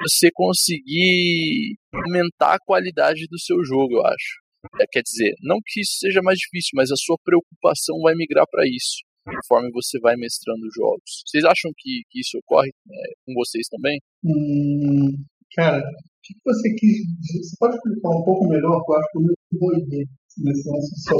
você 0.00 0.30
conseguir 0.34 1.76
aumentar 1.94 2.54
a 2.54 2.58
qualidade 2.64 3.26
do 3.28 3.38
seu 3.38 3.64
jogo, 3.64 3.94
eu 3.94 4.06
acho. 4.06 4.41
É, 4.80 4.86
quer 4.90 5.02
dizer, 5.02 5.34
não 5.42 5.58
que 5.64 5.80
isso 5.80 5.98
seja 5.98 6.20
mais 6.22 6.38
difícil, 6.38 6.70
mas 6.74 6.90
a 6.90 6.96
sua 6.96 7.16
preocupação 7.24 7.98
vai 8.00 8.14
migrar 8.14 8.46
para 8.50 8.64
isso, 8.66 9.02
conforme 9.24 9.70
você 9.72 9.98
vai 10.00 10.16
mestrando 10.16 10.62
jogos. 10.74 11.22
Vocês 11.26 11.44
acham 11.44 11.70
que, 11.76 12.02
que 12.10 12.20
isso 12.20 12.38
ocorre 12.38 12.70
né, 12.86 13.02
com 13.26 13.34
vocês 13.34 13.66
também? 13.68 13.98
Hum, 14.24 15.16
cara, 15.56 15.78
o 15.78 16.20
que 16.22 16.34
você 16.44 16.74
quis? 16.74 16.98
Você 17.42 17.56
pode 17.58 17.76
explicar 17.76 18.10
um 18.10 18.24
pouco 18.24 18.48
melhor? 18.48 18.80
Eu 18.88 18.94
acho 18.94 19.08
que 19.10 19.18
eu 19.18 19.22
não 19.22 19.34
vou 19.58 19.70
lance. 19.70 20.08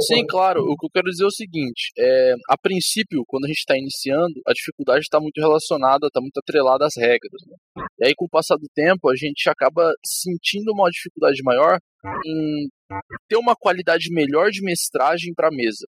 Sim, 0.07 0.25
claro. 0.27 0.61
O 0.61 0.75
que 0.77 0.85
eu 0.85 0.89
quero 0.89 1.09
dizer 1.09 1.23
é 1.23 1.27
o 1.27 1.31
seguinte: 1.31 1.91
é, 1.97 2.33
a 2.49 2.57
princípio, 2.57 3.23
quando 3.27 3.45
a 3.45 3.47
gente 3.47 3.59
está 3.59 3.77
iniciando, 3.77 4.41
a 4.47 4.53
dificuldade 4.53 5.01
está 5.01 5.19
muito 5.19 5.39
relacionada, 5.39 6.07
está 6.07 6.19
muito 6.19 6.37
atrelada 6.37 6.85
às 6.85 6.95
regras. 6.97 7.41
Né? 7.47 7.85
E 7.99 8.07
aí, 8.07 8.13
com 8.15 8.25
o 8.25 8.29
passar 8.29 8.55
do 8.55 8.67
tempo, 8.73 9.09
a 9.09 9.15
gente 9.15 9.49
acaba 9.49 9.93
sentindo 10.05 10.71
uma 10.71 10.89
dificuldade 10.89 11.41
maior 11.43 11.77
em 12.25 12.67
ter 13.29 13.37
uma 13.37 13.55
qualidade 13.55 14.11
melhor 14.11 14.51
de 14.51 14.61
mestragem 14.61 15.33
para 15.33 15.47
a 15.47 15.51
mesa. 15.51 15.85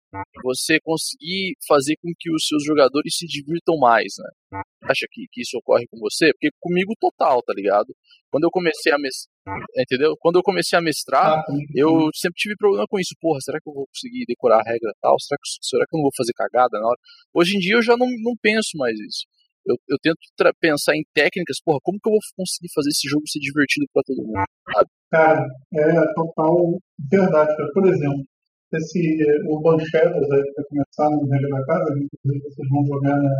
Você 0.43 0.79
conseguir 0.83 1.55
fazer 1.67 1.95
com 2.03 2.13
que 2.19 2.33
os 2.33 2.47
seus 2.47 2.65
jogadores 2.65 3.17
se 3.17 3.27
divirtam 3.27 3.79
mais, 3.79 4.15
né? 4.19 4.61
Acha 4.83 5.07
que, 5.11 5.27
que 5.31 5.43
isso 5.43 5.57
ocorre 5.59 5.87
com 5.89 5.99
você? 5.99 6.33
Porque 6.33 6.51
comigo 6.59 6.95
total, 6.99 7.43
tá 7.43 7.53
ligado? 7.55 7.95
Quando 8.31 8.45
eu 8.45 8.51
comecei 8.51 8.93
a 8.93 8.99
mestrar, 8.99 9.30
entendeu? 9.77 10.17
Quando 10.21 10.37
eu 10.37 10.43
comecei 10.43 10.79
a 10.79 10.83
mestrar, 10.83 11.39
ah, 11.39 11.45
eu 11.75 12.11
sempre 12.15 12.37
tive 12.37 12.57
problema 12.57 12.87
com 12.89 12.99
isso. 12.99 13.15
Porra, 13.21 13.41
será 13.41 13.59
que 13.61 13.69
eu 13.69 13.75
vou 13.75 13.87
conseguir 13.87 14.25
decorar 14.27 14.61
a 14.61 14.71
regra 14.71 14.93
tal? 15.01 15.17
Será 15.19 15.37
que, 15.39 15.49
será 15.61 15.85
que 15.89 15.95
eu 15.95 15.99
não 15.99 16.05
vou 16.05 16.17
fazer 16.17 16.33
cagada 16.33 16.79
na 16.79 16.87
hora? 16.87 16.99
Hoje 17.35 17.57
em 17.57 17.61
dia 17.61 17.77
eu 17.77 17.83
já 17.83 17.97
não, 17.97 18.07
não 18.23 18.35
penso 18.41 18.77
mais 18.77 18.99
isso. 18.99 19.27
Eu, 19.67 19.77
eu 19.89 19.99
tento 20.03 20.17
pensar 20.59 20.97
em 20.97 21.05
técnicas, 21.15 21.61
porra, 21.63 21.79
como 21.83 21.99
que 22.01 22.09
eu 22.09 22.13
vou 22.13 22.21
conseguir 22.37 22.73
fazer 22.75 22.89
esse 22.89 23.07
jogo 23.09 23.29
ser 23.29 23.41
divertido 23.41 23.87
para 23.93 24.03
todo 24.07 24.25
mundo, 24.25 24.45
sabe? 24.73 24.89
Cara, 25.11 25.47
é 25.75 26.15
total 26.15 26.79
verdade. 27.11 27.55
Por 27.75 27.87
exemplo, 27.87 28.25
esse 28.73 29.01
Urban 29.49 29.79
Shadows 29.85 30.31
aí 30.31 30.43
que 30.43 30.55
vai 30.55 30.65
começar 30.71 31.11
no 31.11 31.29
Regra 31.29 31.51
da 31.51 31.67
Casa, 31.67 31.93
inclusive 31.93 32.45
vocês 32.45 32.69
vão 32.71 32.87
jogar 32.87 33.17
na 33.21 33.31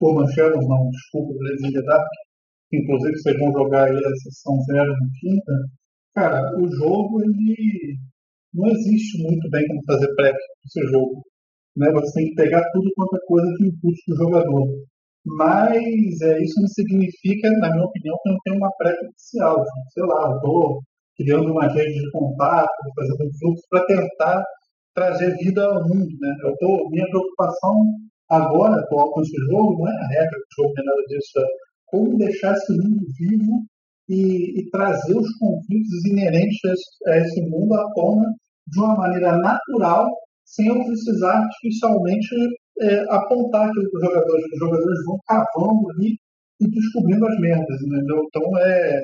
Urban 0.00 0.32
Shadows, 0.32 0.68
não, 0.68 0.90
desculpa, 0.90 1.34
Blazing 1.38 1.72
the 1.72 1.82
Dark, 1.82 2.08
inclusive 2.72 3.16
vocês 3.18 3.38
vão 3.38 3.52
jogar 3.52 3.84
aí 3.84 3.96
a 3.96 4.16
sessão 4.16 4.60
zero 4.70 4.90
no 4.90 5.10
quinta. 5.20 5.52
Cara, 6.14 6.42
o 6.58 6.68
jogo, 6.76 7.22
ele 7.22 7.96
não 8.54 8.68
existe 8.68 9.22
muito 9.22 9.48
bem 9.50 9.66
como 9.68 9.84
fazer 9.86 10.14
prep 10.14 10.36
esse 10.66 10.86
jogo. 10.90 11.22
Né? 11.76 11.90
Você 11.92 12.20
tem 12.20 12.28
que 12.30 12.34
pegar 12.34 12.62
tudo 12.72 12.90
quanto 12.96 13.16
é 13.16 13.26
coisa 13.26 13.54
que 13.56 13.66
impulso 13.66 14.02
do 14.08 14.16
jogador. 14.16 14.66
Mas 15.24 16.20
é, 16.22 16.42
isso 16.42 16.60
não 16.60 16.68
significa, 16.68 17.50
na 17.58 17.70
minha 17.70 17.84
opinião, 17.84 18.16
que 18.22 18.30
não 18.30 18.38
tem 18.44 18.56
uma 18.56 18.70
pré 18.78 18.94
oficial. 19.08 19.64
Sei 19.92 20.02
lá, 20.04 20.30
eu 20.30 20.36
estou 20.36 20.82
criando 21.16 21.52
uma 21.52 21.68
rede 21.68 22.00
de 22.00 22.10
contato, 22.10 22.68
fazendo 22.94 23.26
um 23.26 23.38
fluxo 23.38 23.62
para 23.70 23.86
tentar 23.86 24.44
trazer 24.94 25.36
vida 25.36 25.64
ao 25.64 25.82
mundo. 25.86 26.16
Né? 26.20 26.36
Eu 26.42 26.56
tô, 26.58 26.88
minha 26.90 27.06
preocupação 27.10 27.74
agora, 28.30 28.80
atual 28.80 29.12
com 29.12 29.20
esse 29.20 29.36
jogo, 29.50 29.78
não 29.78 29.88
é 29.88 29.96
a 29.96 30.08
regra 30.08 30.38
do 30.38 30.62
jogo, 30.62 30.74
nem 30.76 30.84
nada 30.84 31.02
disso, 31.08 31.38
é 31.38 31.46
como 31.90 32.16
deixar 32.18 32.54
esse 32.54 32.72
mundo 32.72 33.04
vivo 33.18 33.66
e, 34.08 34.60
e 34.60 34.70
trazer 34.70 35.16
os 35.16 35.30
conflitos 35.38 36.04
inerentes 36.06 36.58
a 37.06 37.18
esse, 37.18 37.40
mundo 37.42 37.74
à 37.74 37.92
tona 37.92 38.34
de 38.66 38.78
uma 38.78 38.96
maneira 38.96 39.36
natural, 39.36 40.08
sem 40.44 40.66
eu 40.66 40.84
precisar 40.84 41.38
artificialmente 41.38 42.34
é, 42.80 43.00
apontar 43.10 43.68
aquilo 43.68 43.90
para 43.90 43.98
os 43.98 44.06
jogadores. 44.06 44.44
Os 44.52 44.58
jogadores 44.58 45.04
vão 45.04 45.18
cavando 45.26 45.90
ali 45.90 46.16
e 46.60 46.70
descobrindo 46.70 47.26
as 47.26 47.38
merdas, 47.40 47.82
entendeu? 47.82 48.24
Então, 48.26 48.58
é, 48.58 49.00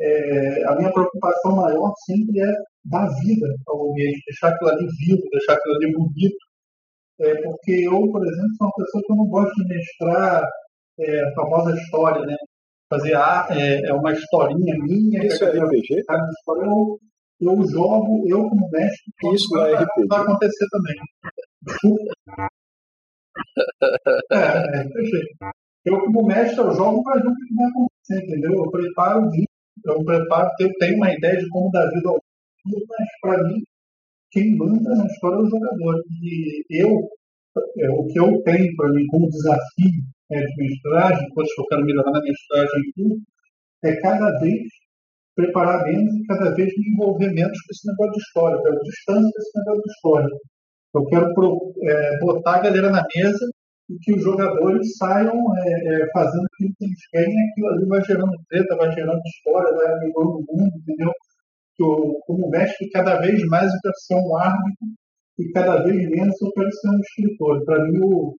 é, 0.00 0.64
a 0.66 0.76
minha 0.76 0.92
preocupação 0.92 1.56
maior 1.56 1.92
sempre 2.06 2.40
é 2.40 2.52
dar 2.86 3.06
vida 3.20 3.46
ao 3.68 3.90
ambiente, 3.90 4.22
deixar 4.26 4.48
aquilo 4.48 4.70
ali 4.70 4.86
vivo, 4.98 5.22
deixar 5.30 5.54
aquilo 5.54 5.74
ali 5.76 5.92
bonito. 5.92 6.44
É, 7.20 7.34
porque 7.42 7.72
eu, 7.86 8.00
por 8.10 8.26
exemplo, 8.26 8.56
sou 8.58 8.66
uma 8.66 8.72
pessoa 8.76 9.02
que 9.06 9.12
eu 9.12 9.16
não 9.16 9.26
gosto 9.26 9.54
de 9.54 9.68
mestrar 9.68 10.42
é, 10.98 11.20
a 11.22 11.34
famosa 11.34 11.74
história, 11.76 12.24
né? 12.24 12.36
Fazer 12.88 13.16
ah, 13.16 13.46
é, 13.50 13.88
é 13.88 13.92
uma 13.92 14.12
historinha 14.12 14.74
minha. 14.82 15.24
Isso 15.26 15.44
é 15.44 15.50
RPG? 15.50 16.04
Eu, 16.48 16.98
eu 17.40 17.68
jogo, 17.68 18.24
eu 18.28 18.48
como 18.48 18.68
mestre, 18.70 19.12
isso 19.34 19.56
é 19.58 19.74
RPG. 19.74 20.06
vai 20.08 20.20
acontecer 20.20 20.66
também. 20.70 20.94
é, 24.32 24.80
é, 24.80 24.88
perfeito. 24.88 25.36
Eu 25.84 26.00
como 26.00 26.26
mestre, 26.26 26.58
eu 26.60 26.74
jogo 26.74 27.02
para 27.02 27.20
ver 27.20 27.28
o 27.28 27.34
que 27.34 27.54
vai 27.54 27.66
acontecer, 27.66 28.24
entendeu? 28.24 28.52
Eu 28.64 28.70
preparo 28.70 29.26
o 29.26 29.30
vídeo, 29.30 29.48
eu 29.84 30.04
preparo, 30.04 30.50
eu 30.60 30.70
tenho 30.78 30.96
uma 30.96 31.12
ideia 31.12 31.36
de 31.36 31.48
como 31.48 31.70
dar 31.70 31.90
vida 31.90 32.08
ao 32.08 32.18
vídeo, 32.64 32.86
mas 32.88 33.08
para 33.20 33.44
mim, 33.44 33.62
quem 34.30 34.56
manda 34.56 34.94
na 34.94 35.06
história 35.06 35.36
é 35.36 35.40
o 35.40 35.50
jogador. 35.50 36.02
E 36.22 36.64
eu, 36.70 37.08
é, 37.78 37.90
o 37.90 38.06
que 38.06 38.18
eu 38.18 38.42
tenho 38.42 38.76
para 38.76 38.88
mim 38.90 39.06
como 39.08 39.28
desafio 39.28 40.13
é, 40.30 40.40
de 40.40 40.56
mestragem, 40.56 41.28
coisas 41.30 41.54
que 41.54 41.60
eu 41.60 41.66
quero 41.66 41.84
melhorar 41.84 42.10
na 42.10 42.20
mestragem 42.20 42.82
tudo, 42.96 43.16
é 43.84 44.00
cada 44.00 44.38
vez 44.40 44.62
preparar 45.34 45.84
menos 45.84 46.14
e 46.14 46.26
cada 46.26 46.54
vez 46.54 46.72
me 46.76 46.92
envolver 46.92 47.32
menos 47.32 47.58
com 47.60 47.72
esse 47.72 47.86
negócio 47.88 48.12
de 48.12 48.20
história, 48.20 48.62
quero 48.62 48.82
distância 48.82 49.30
desse 49.36 49.58
negócio 49.58 49.82
de 49.82 49.92
história. 49.92 50.28
Eu 50.94 51.04
quero 51.06 51.34
pro, 51.34 51.72
é, 51.82 52.18
botar 52.20 52.56
a 52.56 52.62
galera 52.62 52.90
na 52.90 53.04
mesa 53.14 53.50
e 53.90 53.98
que 53.98 54.14
os 54.14 54.22
jogadores 54.22 54.96
saiam 54.96 55.34
é, 55.34 56.02
é, 56.02 56.10
fazendo 56.12 56.46
aquilo 56.54 56.74
que 56.78 56.84
eles 56.84 57.08
querem, 57.10 57.50
aquilo 57.50 57.68
ali 57.68 57.86
vai 57.86 58.04
gerando 58.04 58.32
treta, 58.48 58.76
vai 58.76 58.92
gerando 58.92 59.20
história, 59.26 59.74
vai 59.74 59.92
amigrando 59.92 60.38
o 60.38 60.44
mundo, 60.48 60.72
entendeu? 60.78 61.10
Que 61.76 61.82
eu, 61.82 62.14
como 62.26 62.48
mestre, 62.48 62.88
cada 62.90 63.20
vez 63.20 63.44
mais 63.48 63.66
eu 63.66 63.80
quero 63.82 63.94
ser 63.98 64.14
um 64.14 64.36
árbitro 64.36 64.86
e 65.38 65.50
cada 65.52 65.82
vez 65.82 66.10
menos 66.10 66.40
eu 66.40 66.52
quero 66.52 66.72
ser 66.72 66.88
um 66.90 67.00
escritor. 67.00 67.64
Para 67.64 67.84
mim, 67.84 67.98
o, 68.04 68.34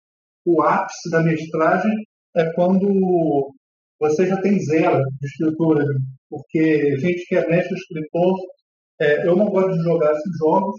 o 0.44 0.62
ápice 0.62 1.10
da 1.10 1.22
mestragem 1.22 1.92
é 2.36 2.52
quando 2.54 3.52
você 4.00 4.26
já 4.26 4.40
tem 4.40 4.58
zero 4.60 4.98
de 4.98 5.26
escritura, 5.26 5.84
porque 6.28 6.96
gente 6.98 7.24
que 7.26 7.36
é 7.36 7.48
mestre 7.48 7.74
escritor, 7.74 8.34
é, 9.00 9.26
eu 9.26 9.36
não 9.36 9.46
gosto 9.46 9.72
de 9.76 9.82
jogar 9.82 10.12
esses 10.12 10.38
jogos 10.38 10.76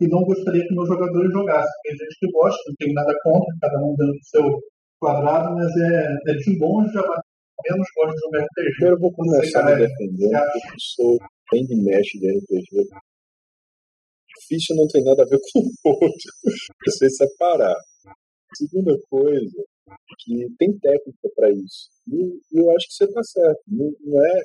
e 0.00 0.08
não 0.08 0.22
gostaria 0.22 0.66
que 0.66 0.74
meus 0.74 0.88
jogadores 0.88 1.32
jogassem. 1.32 1.70
Tem 1.84 1.92
gente 1.96 2.16
que 2.20 2.32
gosta, 2.32 2.58
não 2.66 2.74
tenho 2.78 2.94
nada 2.94 3.14
contra, 3.22 3.54
cada 3.60 3.78
um 3.78 3.94
dentro 3.96 4.12
do 4.12 4.24
seu 4.24 4.60
quadrado, 5.00 5.54
mas 5.54 5.70
é, 5.76 6.32
é 6.32 6.34
de 6.34 6.58
bom 6.58 6.82
já 6.88 7.02
menos 7.64 7.88
gosto 7.96 8.14
de 8.14 8.20
jogar 8.20 8.44
RPG. 8.44 8.70
Primeiro 8.76 8.96
eu 8.96 9.00
vou 9.00 9.12
começar 9.12 9.60
a 9.60 9.74
defender, 9.74 10.30
porque 10.30 10.68
eu 10.68 10.78
sou 10.78 11.18
bem 11.52 11.64
de 11.64 11.76
mestre 11.82 12.20
de 12.20 12.38
RPG. 12.38 12.88
Difícil 14.40 14.76
não 14.76 14.86
tem 14.88 15.04
nada 15.04 15.22
a 15.22 15.26
ver 15.26 15.38
com 15.38 15.60
o 15.60 15.90
outro. 15.90 16.30
Você 16.86 17.08
separar. 17.10 17.76
Segunda 18.56 18.98
coisa, 19.08 19.64
que 20.20 20.46
tem 20.58 20.78
técnica 20.78 21.28
para 21.34 21.50
isso. 21.50 21.90
E 22.08 22.40
eu 22.52 22.70
acho 22.70 22.88
que 22.88 22.94
você 22.94 23.04
está 23.04 23.22
certo. 23.22 23.62
Não, 23.68 23.92
não 24.00 24.24
é 24.24 24.42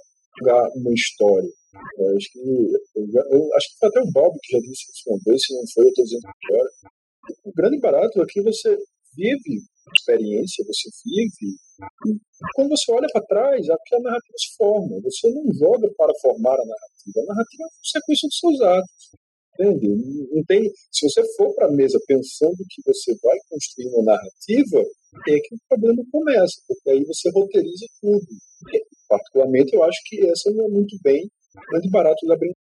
uma 0.76 0.94
história. 0.94 1.50
Eu 1.98 2.18
acho, 2.18 2.32
que, 2.32 2.40
eu, 2.40 3.24
eu, 3.32 3.56
acho 3.56 3.70
que 3.70 3.80
foi 3.80 3.90
até 3.90 4.02
o 4.02 4.12
Bob 4.12 4.38
que 4.42 4.54
já 4.54 4.60
disse 4.60 4.92
isso 4.92 5.04
uma 5.08 5.20
vez, 5.26 5.42
se 5.42 5.54
não 5.54 5.64
foi, 5.74 5.84
eu 5.86 5.90
estou 5.90 6.06
dizendo 6.06 6.28
agora. 6.28 6.70
O 7.44 7.54
grande 7.54 7.80
barato 7.80 8.22
é 8.22 8.26
que 8.28 8.42
você 8.42 8.78
vive 9.16 9.62
experiência, 9.96 10.66
você 10.66 10.90
vive. 11.06 11.58
E 12.08 12.20
quando 12.54 12.70
você 12.70 12.92
olha 12.92 13.08
para 13.12 13.26
trás, 13.26 13.70
aqui 13.70 13.96
a 13.96 14.00
narrativa 14.00 14.38
se 14.38 14.56
forma. 14.58 15.02
Você 15.02 15.30
não 15.30 15.54
joga 15.54 15.90
para 15.98 16.14
formar 16.22 16.54
a 16.54 16.66
narrativa. 16.66 17.22
A 17.22 17.34
narrativa 17.34 17.64
é 17.64 17.66
a 17.66 17.78
consequência 17.80 18.28
dos 18.28 18.40
seus 18.40 18.62
atos. 18.62 19.19
Entende? 19.60 19.90
Não 20.32 20.44
tem, 20.46 20.72
se 20.90 21.06
você 21.10 21.22
for 21.36 21.54
para 21.54 21.68
a 21.68 21.72
mesa 21.72 22.00
pensando 22.08 22.56
que 22.70 22.82
você 22.86 23.14
vai 23.22 23.38
construir 23.50 23.88
uma 23.90 24.14
narrativa, 24.14 24.80
é 25.28 25.40
que 25.42 25.56
o 25.56 25.60
problema 25.68 26.02
começa, 26.10 26.62
porque 26.66 26.90
aí 26.92 27.04
você 27.04 27.30
roteiriza 27.32 27.86
tudo. 28.00 28.26
Particularmente, 29.10 29.76
eu 29.76 29.84
acho 29.84 30.00
que 30.06 30.26
essa 30.26 30.50
não 30.52 30.66
é 30.66 30.70
muito 30.70 30.96
bem 31.04 31.30
grande 31.72 31.90
barato 31.90 32.26
da 32.26 32.38
brincadeira. 32.38 32.56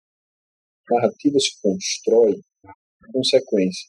Narrativa 0.91 1.39
se 1.39 1.61
constrói 1.63 2.33
em 2.33 3.13
consequência 3.13 3.87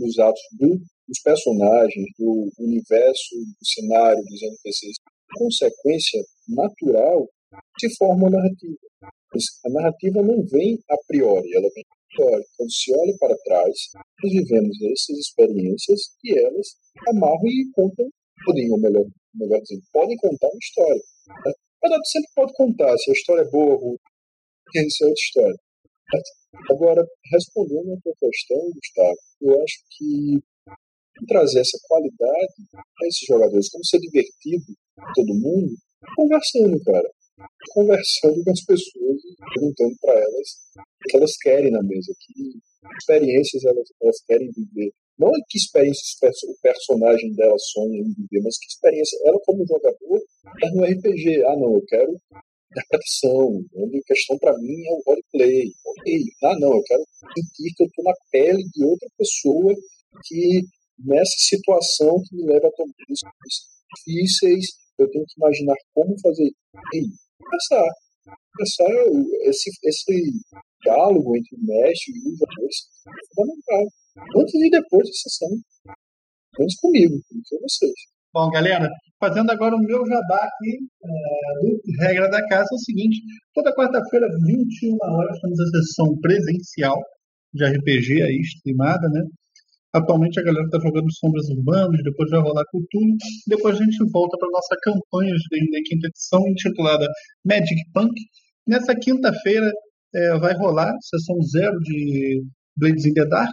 dos 0.00 0.18
atos 0.18 0.42
do, 0.58 0.68
dos 1.06 1.20
personagens, 1.22 2.06
do 2.18 2.50
universo, 2.58 3.36
do 3.36 3.66
cenário, 3.66 4.24
dos 4.24 4.42
NPCs. 4.42 4.96
Em 4.96 5.38
consequência 5.38 6.20
natural, 6.48 7.28
se 7.78 7.94
forma 7.96 8.26
a 8.26 8.30
narrativa. 8.30 8.76
A 9.66 9.70
narrativa 9.70 10.22
não 10.22 10.42
vem 10.46 10.78
a 10.90 10.96
priori, 11.06 11.54
ela 11.54 11.68
vem 11.74 11.84
Quando 12.56 12.72
se 12.72 12.92
olha 12.94 13.16
para 13.18 13.36
trás, 13.44 13.74
nós 14.22 14.32
vivemos 14.32 14.76
essas 14.82 15.18
experiências 15.18 16.00
e 16.24 16.38
elas 16.38 16.68
amarram 17.08 17.46
e 17.46 17.70
contam, 17.74 18.08
podem, 18.44 18.70
ou 18.70 18.80
melhor, 18.80 19.06
melhor 19.34 19.60
dizendo, 19.60 19.82
podem 19.92 20.16
contar 20.16 20.48
uma 20.48 20.58
história. 20.58 21.02
Né? 21.46 21.52
Mas 21.82 22.10
sempre 22.10 22.30
pode 22.34 22.52
contar, 22.54 22.98
se 22.98 23.10
a 23.10 23.14
história 23.14 23.42
é 23.42 23.50
boa 23.50 23.74
ou 23.74 23.80
ruim, 23.80 23.98
isso 24.74 25.04
é 25.04 25.08
outra 25.08 25.22
história. 25.22 25.56
Agora, 26.70 27.06
respondendo 27.32 27.92
a 27.92 28.00
tua 28.00 28.14
questão, 28.18 28.58
Gustavo, 28.74 29.18
eu 29.40 29.62
acho 29.62 29.76
que 29.96 31.24
trazer 31.26 31.60
essa 31.60 31.78
qualidade 31.86 32.54
a 32.74 33.06
esses 33.06 33.26
jogadores, 33.26 33.68
como 33.70 33.84
ser 33.84 33.98
divertido 33.98 34.64
todo 35.14 35.34
mundo, 35.34 35.74
conversando, 36.16 36.82
cara 36.84 37.08
conversando 37.72 38.44
com 38.44 38.50
as 38.50 38.64
pessoas 38.64 39.20
perguntando 39.54 39.96
para 40.00 40.14
elas 40.14 40.48
o 40.76 41.08
que 41.08 41.16
elas 41.16 41.36
querem 41.42 41.70
na 41.70 41.82
mesa, 41.82 42.12
que 42.20 42.58
experiências 42.98 43.64
elas, 43.64 43.88
elas 44.02 44.20
querem 44.26 44.50
viver. 44.50 44.92
Não 45.18 45.28
é 45.28 45.38
que 45.48 45.58
experiências 45.58 46.16
o 46.44 46.56
personagem 46.62 47.34
dela 47.34 47.58
sonha 47.58 47.98
em 47.98 48.14
viver, 48.14 48.42
mas 48.42 48.58
que 48.58 48.66
experiência 48.68 49.18
ela 49.26 49.38
como 49.44 49.66
jogador 49.66 50.22
é 50.62 50.70
no 50.70 50.84
RPG. 50.84 51.44
Ah, 51.44 51.56
não, 51.56 51.74
eu 51.74 51.84
quero 51.86 52.16
interpretação. 52.70 53.64
A 53.76 54.06
questão 54.06 54.38
para 54.38 54.56
mim 54.58 54.86
é 54.86 54.92
o 54.92 55.02
roleplay. 55.06 55.72
Ok. 55.84 56.22
Ah, 56.44 56.58
não, 56.58 56.74
eu 56.74 56.82
quero 56.84 57.02
sentir 57.34 57.74
que 57.74 57.82
eu 57.82 57.86
estou 57.86 58.04
na 58.04 58.14
pele 58.30 58.64
de 58.74 58.84
outra 58.84 59.08
pessoa 59.18 59.74
que 60.26 60.62
nessa 60.98 61.36
situação 61.38 62.22
que 62.28 62.36
me 62.36 62.44
leva 62.44 62.68
a 62.68 62.72
tomar 62.72 62.92
decisões 63.08 63.54
difíceis, 63.96 64.66
eu 64.98 65.10
tenho 65.10 65.24
que 65.26 65.34
imaginar 65.36 65.76
como 65.94 66.14
fazer. 66.20 66.50
Ei, 66.94 67.04
começar. 67.44 67.88
Começar 68.54 68.84
esse, 69.48 69.70
esse 69.84 70.32
diálogo 70.82 71.36
entre 71.36 71.56
o 71.56 71.66
mestre 71.66 72.14
e 72.14 72.32
os 72.32 72.38
jogadores 72.38 72.76
é 73.06 73.34
fundamental. 73.34 73.84
Antes 74.36 74.54
e 74.54 74.70
depois 74.70 75.06
da 75.06 75.12
sessão. 75.12 75.48
Menos 76.58 76.74
comigo, 76.76 77.14
sei 77.46 77.58
vocês. 77.60 77.94
Bom, 78.32 78.48
galera, 78.50 78.88
fazendo 79.18 79.50
agora 79.50 79.74
o 79.74 79.82
meu 79.82 80.06
jabá 80.06 80.36
aqui, 80.36 80.78
é, 81.04 82.06
regra 82.06 82.28
da 82.28 82.46
casa 82.48 82.68
é 82.70 82.74
o 82.74 82.78
seguinte: 82.78 83.20
toda 83.54 83.74
quarta-feira, 83.74 84.26
21 84.46 84.98
horas, 85.02 85.40
temos 85.40 85.60
a 85.60 85.66
sessão 85.66 86.18
presencial 86.20 86.96
de 87.52 87.64
RPG 87.64 88.22
aí, 88.22 88.40
streamada, 88.40 89.08
né? 89.08 89.22
Atualmente 89.92 90.38
a 90.38 90.42
galera 90.44 90.64
está 90.64 90.78
jogando 90.78 91.12
Sombras 91.12 91.48
Urbanas, 91.48 92.00
depois 92.04 92.30
vai 92.30 92.40
rolar 92.40 92.64
Cultura, 92.70 93.12
depois 93.46 93.74
a 93.76 93.84
gente 93.84 93.98
volta 94.12 94.36
para 94.38 94.48
nossa 94.50 94.76
campanha 94.82 95.34
de 95.34 95.82
quinta 95.82 96.06
edição 96.06 96.46
intitulada 96.48 97.08
Magic 97.44 97.80
Punk. 97.92 98.14
Nessa 98.66 98.94
quinta-feira 98.94 99.70
é, 100.14 100.38
vai 100.38 100.54
rolar 100.54 100.92
sessão 101.02 101.42
zero 101.42 101.78
de 101.80 102.40
Blades 102.76 103.04
in 103.04 103.14
the 103.14 103.26
Dark. 103.26 103.52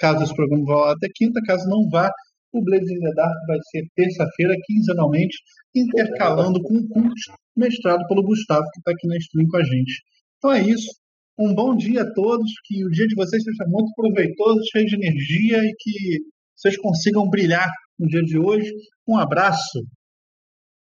Caso 0.00 0.24
esse 0.24 0.34
programa 0.34 0.64
vá 0.64 0.92
até 0.92 1.08
quinta, 1.14 1.40
caso 1.46 1.68
não 1.68 1.88
vá, 1.90 2.10
o 2.52 2.62
Blades 2.64 2.90
in 2.90 3.00
the 3.00 3.12
Dark 3.14 3.36
vai 3.46 3.58
ser 3.70 3.86
terça-feira, 3.94 4.56
quinzenalmente, 4.64 5.36
intercalando 5.74 6.62
com 6.62 6.76
o 6.76 6.88
curso 6.88 7.32
mestrado 7.54 8.06
pelo 8.08 8.22
Gustavo, 8.22 8.64
que 8.72 8.78
está 8.80 8.92
aqui 8.92 9.06
na 9.06 9.16
stream 9.18 9.46
com 9.48 9.56
a 9.58 9.64
gente. 9.64 10.02
Então 10.38 10.52
é 10.52 10.62
isso. 10.62 10.88
Um 11.40 11.54
bom 11.54 11.76
dia 11.76 12.02
a 12.02 12.14
todos, 12.14 12.50
que 12.64 12.84
o 12.84 12.90
dia 12.90 13.06
de 13.06 13.14
vocês 13.14 13.40
seja 13.44 13.64
muito 13.68 13.92
proveitoso, 13.94 14.58
cheio 14.72 14.86
de 14.86 14.96
energia 14.96 15.58
e 15.58 15.74
que 15.78 16.18
vocês 16.56 16.76
consigam 16.76 17.30
brilhar 17.30 17.68
no 17.96 18.08
dia 18.08 18.22
de 18.22 18.36
hoje. 18.36 18.68
Um 19.06 19.16
abraço. 19.16 19.86